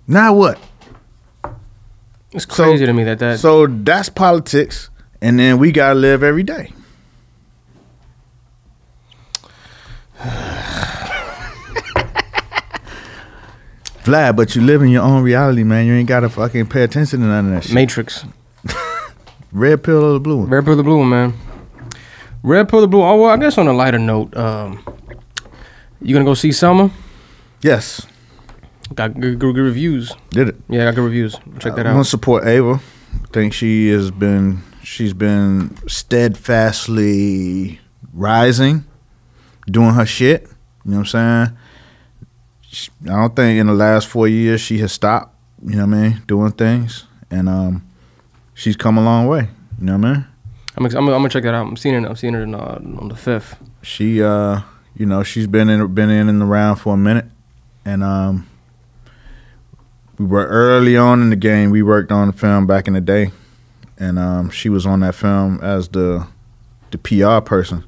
[0.08, 0.60] Now what?
[2.32, 3.40] It's So- crazy to me that that.
[3.40, 4.90] So that's politics.
[5.22, 6.72] And then we gotta live every day.
[14.04, 15.86] Vlad, but you live in your own reality, man.
[15.86, 17.74] You ain't gotta fucking pay attention to none of that shit.
[17.74, 18.26] Matrix.
[19.54, 20.50] Red pill or the blue one?
[20.50, 21.34] Red pill the blue one, man.
[22.42, 23.02] Red pill the blue.
[23.02, 24.84] Oh well, I guess on a lighter note, um,
[26.02, 26.92] you gonna go see Selma?
[27.62, 28.06] Yes.
[28.94, 30.12] Got good, good, good reviews.
[30.32, 30.56] Did it.
[30.70, 31.36] Yeah, got good reviews.
[31.60, 31.88] Check that out.
[31.88, 32.80] I'm gonna support Ava.
[33.32, 37.80] Think she has been she's been steadfastly
[38.14, 38.84] rising,
[39.70, 40.44] doing her shit.
[40.86, 41.58] You know what I'm saying?
[42.62, 45.36] She- I don't think in the last four years she has stopped.
[45.66, 46.22] You know what I mean?
[46.28, 47.84] Doing things, and um,
[48.54, 49.48] she's come a long way.
[49.80, 50.26] You know what I mean?
[50.76, 51.68] I'm, ex- I'm, I'm gonna check that out.
[51.68, 52.06] I'm seeing it.
[52.08, 53.56] I'm seeing it in, uh, on the fifth.
[53.82, 54.62] She, uh,
[54.98, 57.26] you know, she's been in been in and around for a minute,
[57.86, 58.48] and um,
[60.18, 61.70] we were early on in the game.
[61.70, 63.32] We worked on the film back in the day,
[63.98, 66.28] and um, she was on that film as the
[66.92, 67.84] the PR person,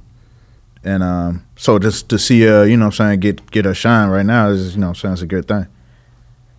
[0.86, 3.74] and um, so just to see her, you know, what I'm saying get get her
[3.74, 5.68] shine right now is, you know, what I'm saying it's a good thing,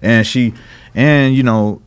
[0.02, 0.52] and she,
[0.94, 1.80] and you know.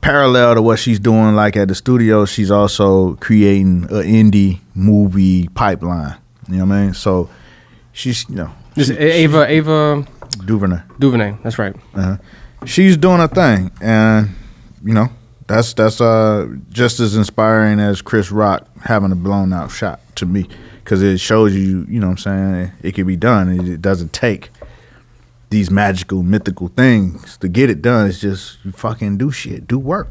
[0.00, 5.48] Parallel to what she's doing, like at the studio, she's also creating an indie movie
[5.48, 6.16] pipeline.
[6.48, 6.94] You know what I mean?
[6.94, 7.28] So
[7.92, 10.06] she's, you know, This she- Ava Ava
[10.46, 10.78] Duvernay.
[11.00, 11.36] Duvernay.
[11.42, 11.74] That's right.
[11.96, 12.16] Uh-huh.
[12.64, 14.30] She's doing her thing, and
[14.84, 15.08] you know
[15.48, 20.26] that's that's uh just as inspiring as Chris Rock having a blown out shot to
[20.26, 20.48] me
[20.88, 23.60] because it shows you, you know, what I'm saying it can be done.
[23.60, 24.48] It, it doesn't take
[25.50, 28.08] these magical, mythical things to get it done.
[28.08, 30.08] It's just you fucking do shit, do work.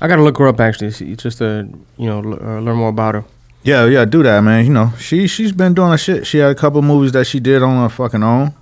[0.00, 1.68] I gotta look her up actually, see, just to
[1.98, 3.24] you know l- uh, learn more about her.
[3.62, 4.64] Yeah, yeah, do that, man.
[4.64, 6.26] You know, she she's been doing her shit.
[6.26, 8.54] She had a couple movies that she did on her fucking own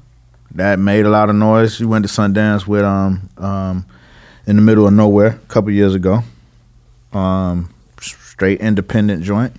[0.57, 1.77] that made a lot of noise.
[1.77, 3.87] She went to Sundance with um um
[4.45, 6.25] in the middle of nowhere a couple years ago.
[7.12, 9.55] Um, straight independent joint,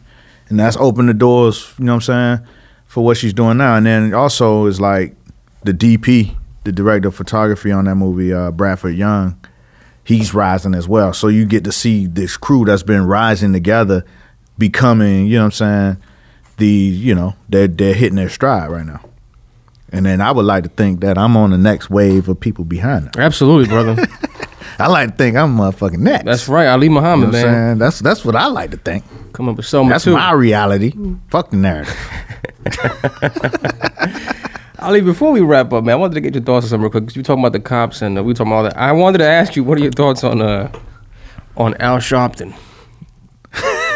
[0.49, 1.73] and that's opened the doors.
[1.77, 2.47] You know what I'm saying
[2.85, 3.75] for what she's doing now.
[3.75, 5.15] And then also is like
[5.63, 9.39] the DP, the director of photography on that movie, uh, Bradford Young.
[10.03, 11.13] He's rising as well.
[11.13, 14.05] So you get to see this crew that's been rising together
[14.57, 15.97] becoming, you know what I'm saying,
[16.57, 19.01] the, you know, they're, they're hitting their stride right now.
[19.91, 22.65] And then I would like to think that I'm on the next wave of people
[22.65, 23.11] behind them.
[23.17, 23.95] Absolutely, brother.
[24.79, 26.25] I like to think I'm motherfucking next.
[26.25, 26.67] That's right.
[26.67, 27.77] Ali You know Muhammad, man.
[27.77, 29.03] That's that's what I like to think.
[29.33, 30.13] Come up with so much That's too.
[30.13, 30.93] my reality.
[31.29, 31.95] Fuck the narrative.
[34.79, 36.91] Ali, before we wrap up, man, I wanted to get your thoughts on something real
[36.91, 37.07] quick.
[37.07, 38.77] 'cause you talking about the cops and uh, we talking about all that.
[38.77, 40.71] I wanted to ask you, what are your thoughts on uh,
[41.57, 42.53] on Al Sharpton?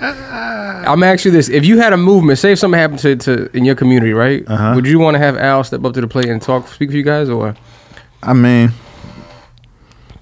[0.00, 3.56] I'm asking you this: If you had a movement, say if something happened to, to
[3.56, 4.44] in your community, right?
[4.46, 4.72] Uh-huh.
[4.74, 6.96] Would you want to have Al step up to the plate and talk, speak for
[6.96, 7.54] you guys, or
[8.22, 8.70] I mean,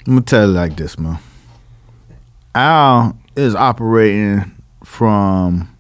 [0.07, 1.19] I'm gonna tell you like this, man.
[2.55, 4.53] Al is operating
[4.85, 5.77] from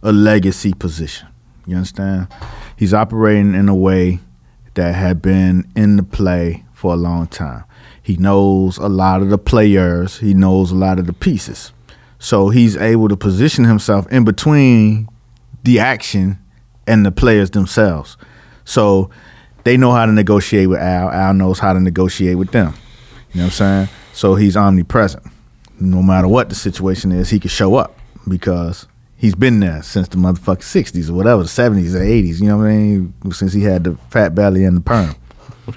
[0.00, 1.26] a legacy position.
[1.66, 2.28] You understand?
[2.76, 4.20] He's operating in a way
[4.74, 7.64] that had been in the play for a long time.
[8.00, 11.72] He knows a lot of the players, he knows a lot of the pieces.
[12.20, 15.08] So he's able to position himself in between
[15.64, 16.38] the action
[16.86, 18.16] and the players themselves.
[18.64, 19.10] So
[19.64, 21.10] they know how to negotiate with Al.
[21.10, 22.74] Al knows how to negotiate with them.
[23.34, 23.88] You know what I'm saying?
[24.12, 25.24] So he's omnipresent.
[25.80, 30.06] No matter what the situation is, he can show up because he's been there since
[30.08, 32.40] the motherfucking 60s or whatever, the 70s or 80s.
[32.40, 33.14] You know what I mean?
[33.32, 35.16] Since he had the fat belly and the perm.
[35.66, 35.72] I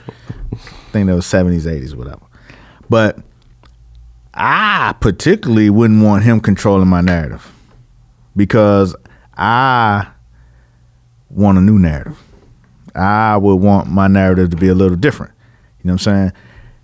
[0.92, 2.22] think that was 70s, 80s, whatever.
[2.90, 3.20] But
[4.34, 7.52] I particularly wouldn't want him controlling my narrative
[8.36, 8.96] because
[9.36, 10.08] I
[11.32, 12.22] want a new narrative.
[12.94, 15.34] I would want my narrative to be a little different.
[15.80, 16.32] You know what I'm saying?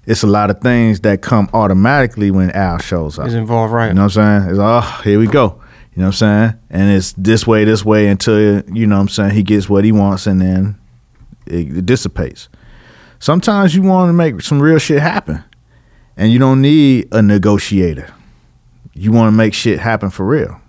[0.06, 3.28] It's a lot of things that come automatically when Al shows up.
[3.28, 3.88] Is involved, right?
[3.88, 4.50] You know what I'm saying?
[4.52, 5.62] It's oh, here we go.
[5.96, 6.60] You know what I'm saying?
[6.70, 9.86] And it's this way, this way until you know what I'm saying he gets what
[9.86, 10.80] he wants and then
[11.46, 12.50] it, it dissipates.
[13.20, 15.44] Sometimes you want to make some real shit happen.
[16.18, 18.14] And you don't need a negotiator.
[18.94, 20.60] You want to make shit happen for real.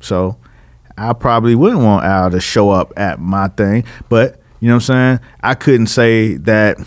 [0.00, 0.38] So
[0.98, 4.88] I probably wouldn't want Al to show up at my thing, but you know what
[4.88, 5.20] I'm saying?
[5.42, 6.78] I couldn't say that,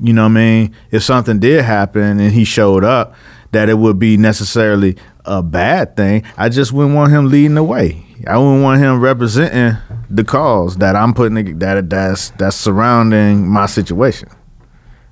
[0.00, 3.14] you know what I mean, if something did happen and he showed up,
[3.52, 6.24] that it would be necessarily a bad thing.
[6.36, 8.04] I just wouldn't want him leading the way.
[8.26, 9.78] I wouldn't want him representing
[10.08, 14.28] the cause that I'm putting that that's that's surrounding my situation.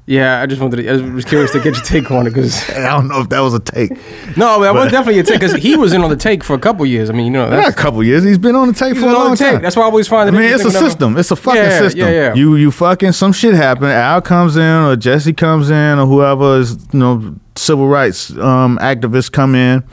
[0.06, 0.82] Yeah, I just wanted.
[0.82, 3.30] To, I was curious to get your take on it because I don't know if
[3.30, 3.90] that was a take.
[4.36, 6.58] No, I was definitely a take because he was in on the take for a
[6.58, 7.08] couple years.
[7.08, 8.22] I mean, you know, not a couple years.
[8.22, 9.62] He's been on the take for a long time.
[9.62, 10.28] That's why I always find.
[10.28, 11.16] I mean, it's a system.
[11.16, 12.00] It's a fucking yeah, system.
[12.00, 12.34] Yeah, yeah.
[12.34, 13.84] You you fucking some shit happen.
[13.84, 18.78] Al comes in or Jesse comes in or whoever is you know civil rights um,
[18.82, 19.84] activists come in,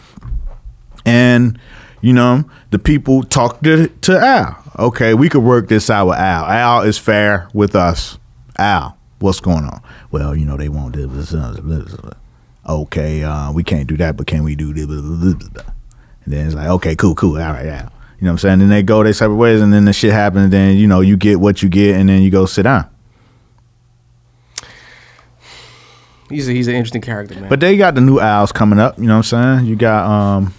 [1.05, 1.57] and
[2.01, 4.57] you know the people talk to to Al.
[4.77, 6.45] Okay, we could work this out with Al.
[6.45, 8.17] Al is fair with us.
[8.57, 9.81] Al, what's going on?
[10.11, 11.33] Well, you know they won't do this.
[12.67, 14.85] Okay, uh, we can't do that, but can we do this?
[14.85, 17.89] And then it's like, okay, cool, cool, all right, yeah.
[18.19, 18.59] You know what I'm saying?
[18.59, 20.43] Then they go their separate ways, and then the shit happens.
[20.43, 22.87] And then you know you get what you get, and then you go sit down.
[26.29, 27.49] He's a, he's an interesting character, man.
[27.49, 28.97] But they got the new owls coming up.
[28.97, 29.65] You know what I'm saying?
[29.65, 30.53] You got um,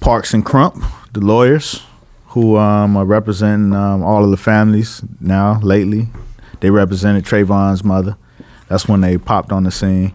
[0.00, 1.82] Parks and Crump, the lawyers,
[2.28, 5.60] who um, are representing um, all of the families now.
[5.60, 6.08] Lately,
[6.62, 8.16] they represented Trayvon's mother.
[8.68, 10.14] That's when they popped on the scene.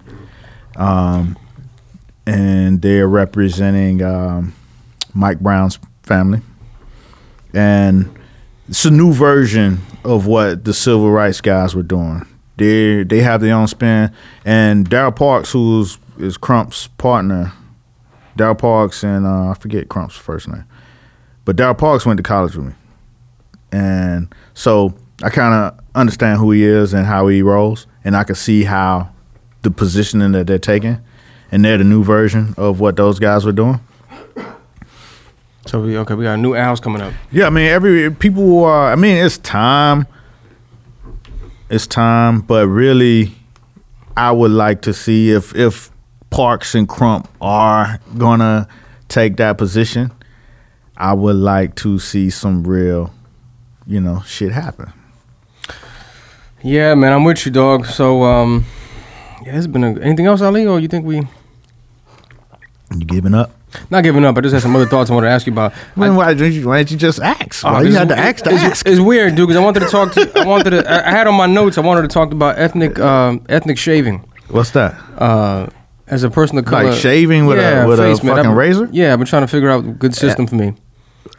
[0.77, 1.37] Um,
[2.25, 4.55] and they're representing um,
[5.13, 6.39] Mike Brown's family.
[7.53, 8.17] And
[8.69, 12.25] it's a new version of what the civil rights guys were doing.
[12.55, 14.13] They they have their own spin.
[14.45, 17.51] And Daryl Parks, who's is Crump's partner,
[18.37, 20.63] Daryl Parks and uh, I forget Crump's first name,
[21.43, 22.73] but Daryl Parks went to college with me,
[23.71, 28.23] and so I kind of understand who he is and how he rolls, and I
[28.23, 29.09] can see how
[29.63, 30.99] the positioning that they're taking,
[31.51, 33.79] and they're the new version of what those guys were doing.
[35.65, 37.13] So we okay, we got new owls coming up.
[37.31, 38.91] Yeah, I mean every people are.
[38.91, 40.07] I mean it's time.
[41.69, 43.35] It's time, but really,
[44.15, 45.91] I would like to see if if
[46.29, 48.67] Parks and Crump are gonna
[49.09, 50.11] take that position.
[50.95, 53.13] I would like to see some real,
[53.85, 54.93] you know, shit happen.
[56.63, 57.85] Yeah, man, I'm with you, dog.
[57.85, 58.65] So, um,
[59.45, 63.51] yeah, it's been a, anything else, Ali, or you think we You giving up?
[63.91, 64.35] not giving up?
[64.37, 65.73] I just had some other thoughts I wanted to ask you about.
[65.95, 67.63] When, why, didn't you, why didn't you just ask?
[67.65, 68.87] Oh, Why you had to ask to it's, ask?
[68.87, 70.31] It's weird, dude, because I wanted to talk to.
[70.39, 70.89] I wanted to.
[70.89, 71.77] I I had on my notes.
[71.77, 74.27] I wanted to talk about ethnic, um, ethnic shaving.
[74.49, 74.93] What's that?
[75.17, 75.67] Uh,
[76.07, 78.35] as a person of color, Like shaving with a with a face, man.
[78.37, 78.89] fucking I've- razor?
[78.91, 80.73] Yeah, I've been trying to figure out a good system for me.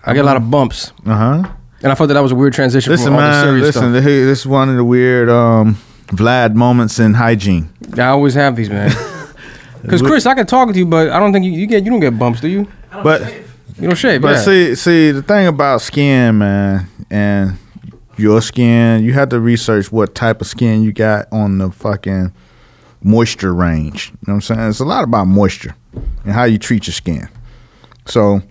[0.05, 1.49] I get a lot of bumps, Uh huh.
[1.83, 3.45] And I thought that that was a weird transition Listen, from all the man.
[3.45, 3.93] serious Listen, stuff.
[3.93, 5.76] this this is one of the weird um,
[6.07, 7.68] Vlad moments in hygiene.
[7.97, 8.91] I always have these, man.
[9.83, 11.91] Because Chris, I can talk to you, but I don't think you, you get you
[11.91, 12.66] don't get bumps, do you?
[12.91, 13.22] But
[13.79, 14.43] You don't shave, but yeah.
[14.43, 17.57] see see the thing about skin, man, and
[18.16, 22.33] your skin, you have to research what type of skin you got on the fucking
[23.05, 24.11] moisture range.
[24.11, 24.68] You know what I'm saying?
[24.70, 25.76] It's a lot about moisture
[26.24, 27.29] and how you treat your skin.
[28.07, 28.43] So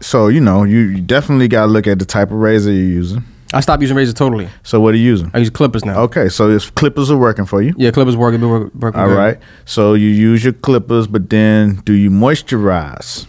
[0.00, 3.24] so you know, you, you definitely gotta look at the type of razor you're using.
[3.52, 4.48] I stopped using razor totally.
[4.64, 5.30] So what are you using?
[5.32, 6.00] I use clippers now.
[6.00, 7.72] Okay, so if clippers are working for you.
[7.76, 8.34] Yeah, clippers work.
[8.34, 9.16] It been work, working All good.
[9.16, 9.38] right.
[9.64, 13.26] So you use your clippers, but then do you moisturize?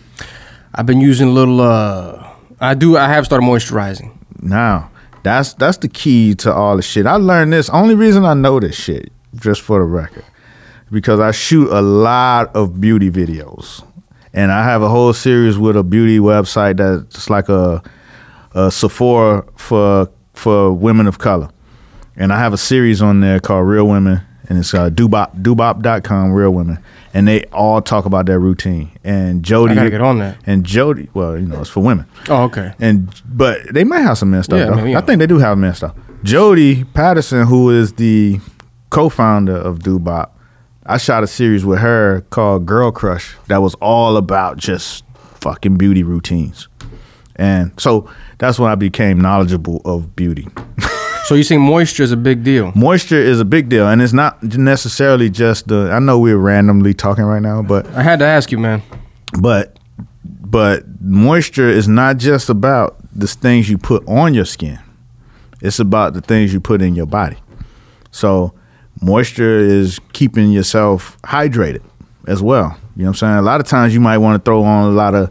[0.74, 1.62] I've been using a little.
[1.62, 2.98] uh I do.
[2.98, 4.18] I have started moisturizing.
[4.42, 4.90] Now,
[5.24, 7.06] that's that's the key to all the shit.
[7.06, 7.70] I learned this.
[7.70, 10.24] Only reason I know this shit, just for the record,
[10.92, 13.86] because I shoot a lot of beauty videos,
[14.36, 17.82] and I have a whole series with a beauty website that's like a,
[18.54, 21.50] a Sephora for for women of color,
[22.18, 26.34] and I have a series on there called Real Women, and it's uh, Doobop Doobop.com
[26.34, 26.80] Real Women,
[27.14, 28.92] and they all talk about their routine.
[29.06, 30.38] And Jodie, I gotta get on that.
[30.46, 32.06] And Jodie, well, you know, it's for women.
[32.28, 32.74] Oh, okay.
[32.80, 34.60] And but they might have some men stuff.
[34.60, 34.98] Yeah, I mean, yeah.
[34.98, 35.96] I think they do have men stuff.
[36.24, 38.42] Jodie Patterson, who is the
[38.90, 40.32] co-founder of Doobop,
[40.86, 45.78] I shot a series with her called Girl Crush that was all about just fucking
[45.78, 46.68] beauty routines.
[47.38, 50.48] And so that's when I became knowledgeable of beauty.
[51.26, 52.72] So you think moisture is a big deal?
[52.76, 55.90] Moisture is a big deal, and it's not necessarily just the.
[55.92, 58.84] I know we're randomly talking right now, but I had to ask you, man.
[59.42, 59.80] but
[60.24, 64.80] but moisture is not just about the things you put on your skin
[65.62, 67.38] it's about the things you put in your body
[68.12, 68.54] so
[69.02, 71.84] moisture is keeping yourself hydrated
[72.28, 74.44] as well you know what i'm saying a lot of times you might want to
[74.50, 75.30] throw on a lot of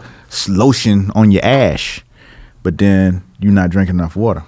[0.48, 2.04] lotion on your ash
[2.62, 4.44] but then you're not drinking enough water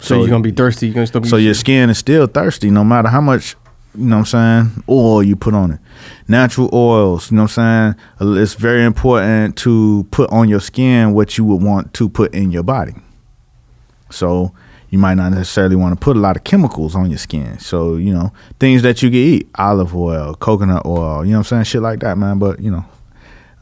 [0.00, 0.86] So, you're gonna be thirsty.
[0.86, 1.28] You're gonna still be.
[1.28, 3.56] so your skin is still thirsty no matter how much,
[3.96, 5.80] you know what I'm saying, oil you put on it.
[6.28, 8.38] Natural oils, you know what I'm saying?
[8.42, 12.52] It's very important to put on your skin what you would want to put in
[12.52, 12.94] your body.
[14.10, 14.52] So
[14.90, 17.58] you might not necessarily want to put a lot of chemicals on your skin.
[17.58, 21.52] So, you know, things that you can eat, olive oil, coconut oil, you know what
[21.52, 21.64] I'm saying?
[21.64, 22.38] Shit like that, man.
[22.38, 22.84] But, you know,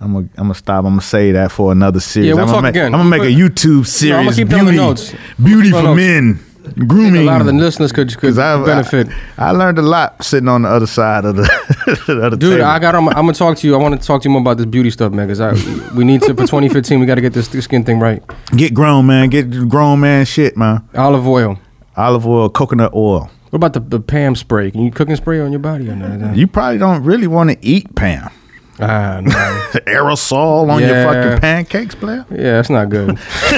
[0.00, 0.84] I'm gonna I'm gonna stop.
[0.84, 2.28] I'm gonna say that for another series.
[2.28, 2.94] Yeah, we'll I'm gonna make, again.
[2.94, 4.36] I'm gonna make a YouTube No, I'ma series.
[4.36, 5.14] keep beauty, notes.
[5.42, 5.96] beauty for notes.
[5.96, 9.08] men, a lot of the listeners could could I, benefit.
[9.38, 11.42] I, I learned a lot sitting on the other side of the,
[12.06, 12.64] the Dude, table.
[12.64, 12.94] I got.
[12.94, 13.74] I'm, I'm gonna talk to you.
[13.74, 15.26] I want to talk to you more about this beauty stuff, man.
[15.26, 15.52] Because I,
[15.94, 17.00] we need to for 2015.
[17.00, 18.22] We got to get this skin thing right.
[18.56, 19.30] get grown, man.
[19.30, 20.24] Get grown, man.
[20.24, 20.88] Shit, man.
[20.94, 21.58] Olive oil.
[21.96, 23.30] Olive oil, coconut oil.
[23.50, 24.70] What about the, the Pam spray?
[24.70, 26.36] Can you cooking spray on your body or not?
[26.36, 28.30] You probably don't really want to eat Pam.
[28.78, 29.30] Ah, no.
[29.86, 31.04] Aerosol on your Yeah.
[31.12, 32.26] fucking pancakes, player.
[32.30, 33.08] yeah, that's not good.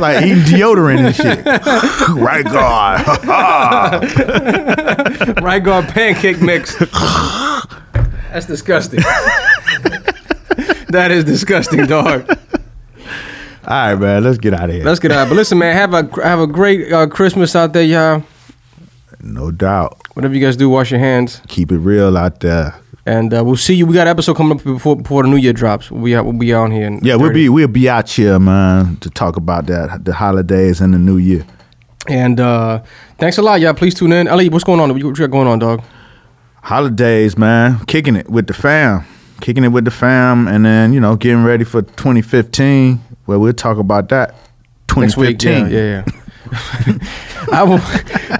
[0.00, 1.44] like eating deodorant and shit.
[2.16, 3.04] right, God.
[5.42, 6.74] right guard pancake mix.
[8.32, 9.00] That's disgusting.
[10.90, 12.28] that is disgusting, dog.
[12.28, 12.36] All
[13.72, 14.22] right, man.
[14.24, 14.84] Let's get out of here.
[14.84, 15.28] Let's get out.
[15.28, 18.22] But listen, man, have a have a great uh, Christmas out there, y'all.
[19.20, 19.98] no doubt.
[20.14, 21.40] Whatever you guys do, wash your hands.
[21.48, 22.74] Keep it real out there.
[23.06, 23.86] And uh, we'll see you.
[23.86, 25.90] We got an episode coming up before before the New Year drops.
[25.90, 26.24] We'll be out.
[26.24, 26.98] We'll be on here.
[27.02, 30.92] Yeah, we'll be we'll be out here, man, to talk about that the holidays and
[30.92, 31.46] the new year.
[32.08, 32.82] And uh,
[33.18, 33.74] thanks a lot, y'all.
[33.74, 34.28] Please tune in.
[34.28, 34.90] Ali, what's going on?
[34.90, 35.82] What you got going on, dog?
[36.66, 39.04] holidays, man, kicking it with the fam,
[39.40, 43.00] kicking it with the fam, and then you know getting ready for 2015.
[43.26, 44.34] Well, we'll talk about that.
[44.96, 45.38] Next week.
[45.38, 45.72] 2015.
[45.72, 46.04] Yeah, yeah.
[46.06, 46.22] yeah.
[47.52, 47.80] I will,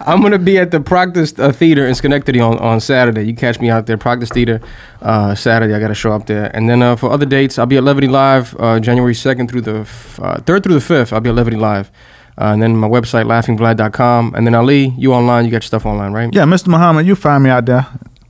[0.07, 3.23] I'm gonna be at the Proctor uh, Theater in Schenectady on, on Saturday.
[3.25, 4.61] You catch me out there, Proctor Theater,
[5.03, 5.75] uh, Saturday.
[5.75, 7.85] I got to show up there, and then uh, for other dates, I'll be at
[7.85, 11.13] Levity Live uh, January 2nd through the f- uh, 3rd through the 5th.
[11.13, 11.91] I'll be at Levity Live,
[12.39, 15.87] uh, and then my website laughingvlad.com, and then Ali, you online, you got your stuff
[15.87, 16.33] online, right?
[16.35, 16.69] Yeah, Mr.
[16.69, 17.87] Muhammad, you find me out there,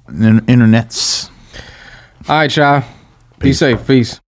[0.08, 1.30] in the internets.
[2.28, 2.82] All right, y'all.
[3.38, 3.86] Be safe.
[3.86, 4.20] Peace.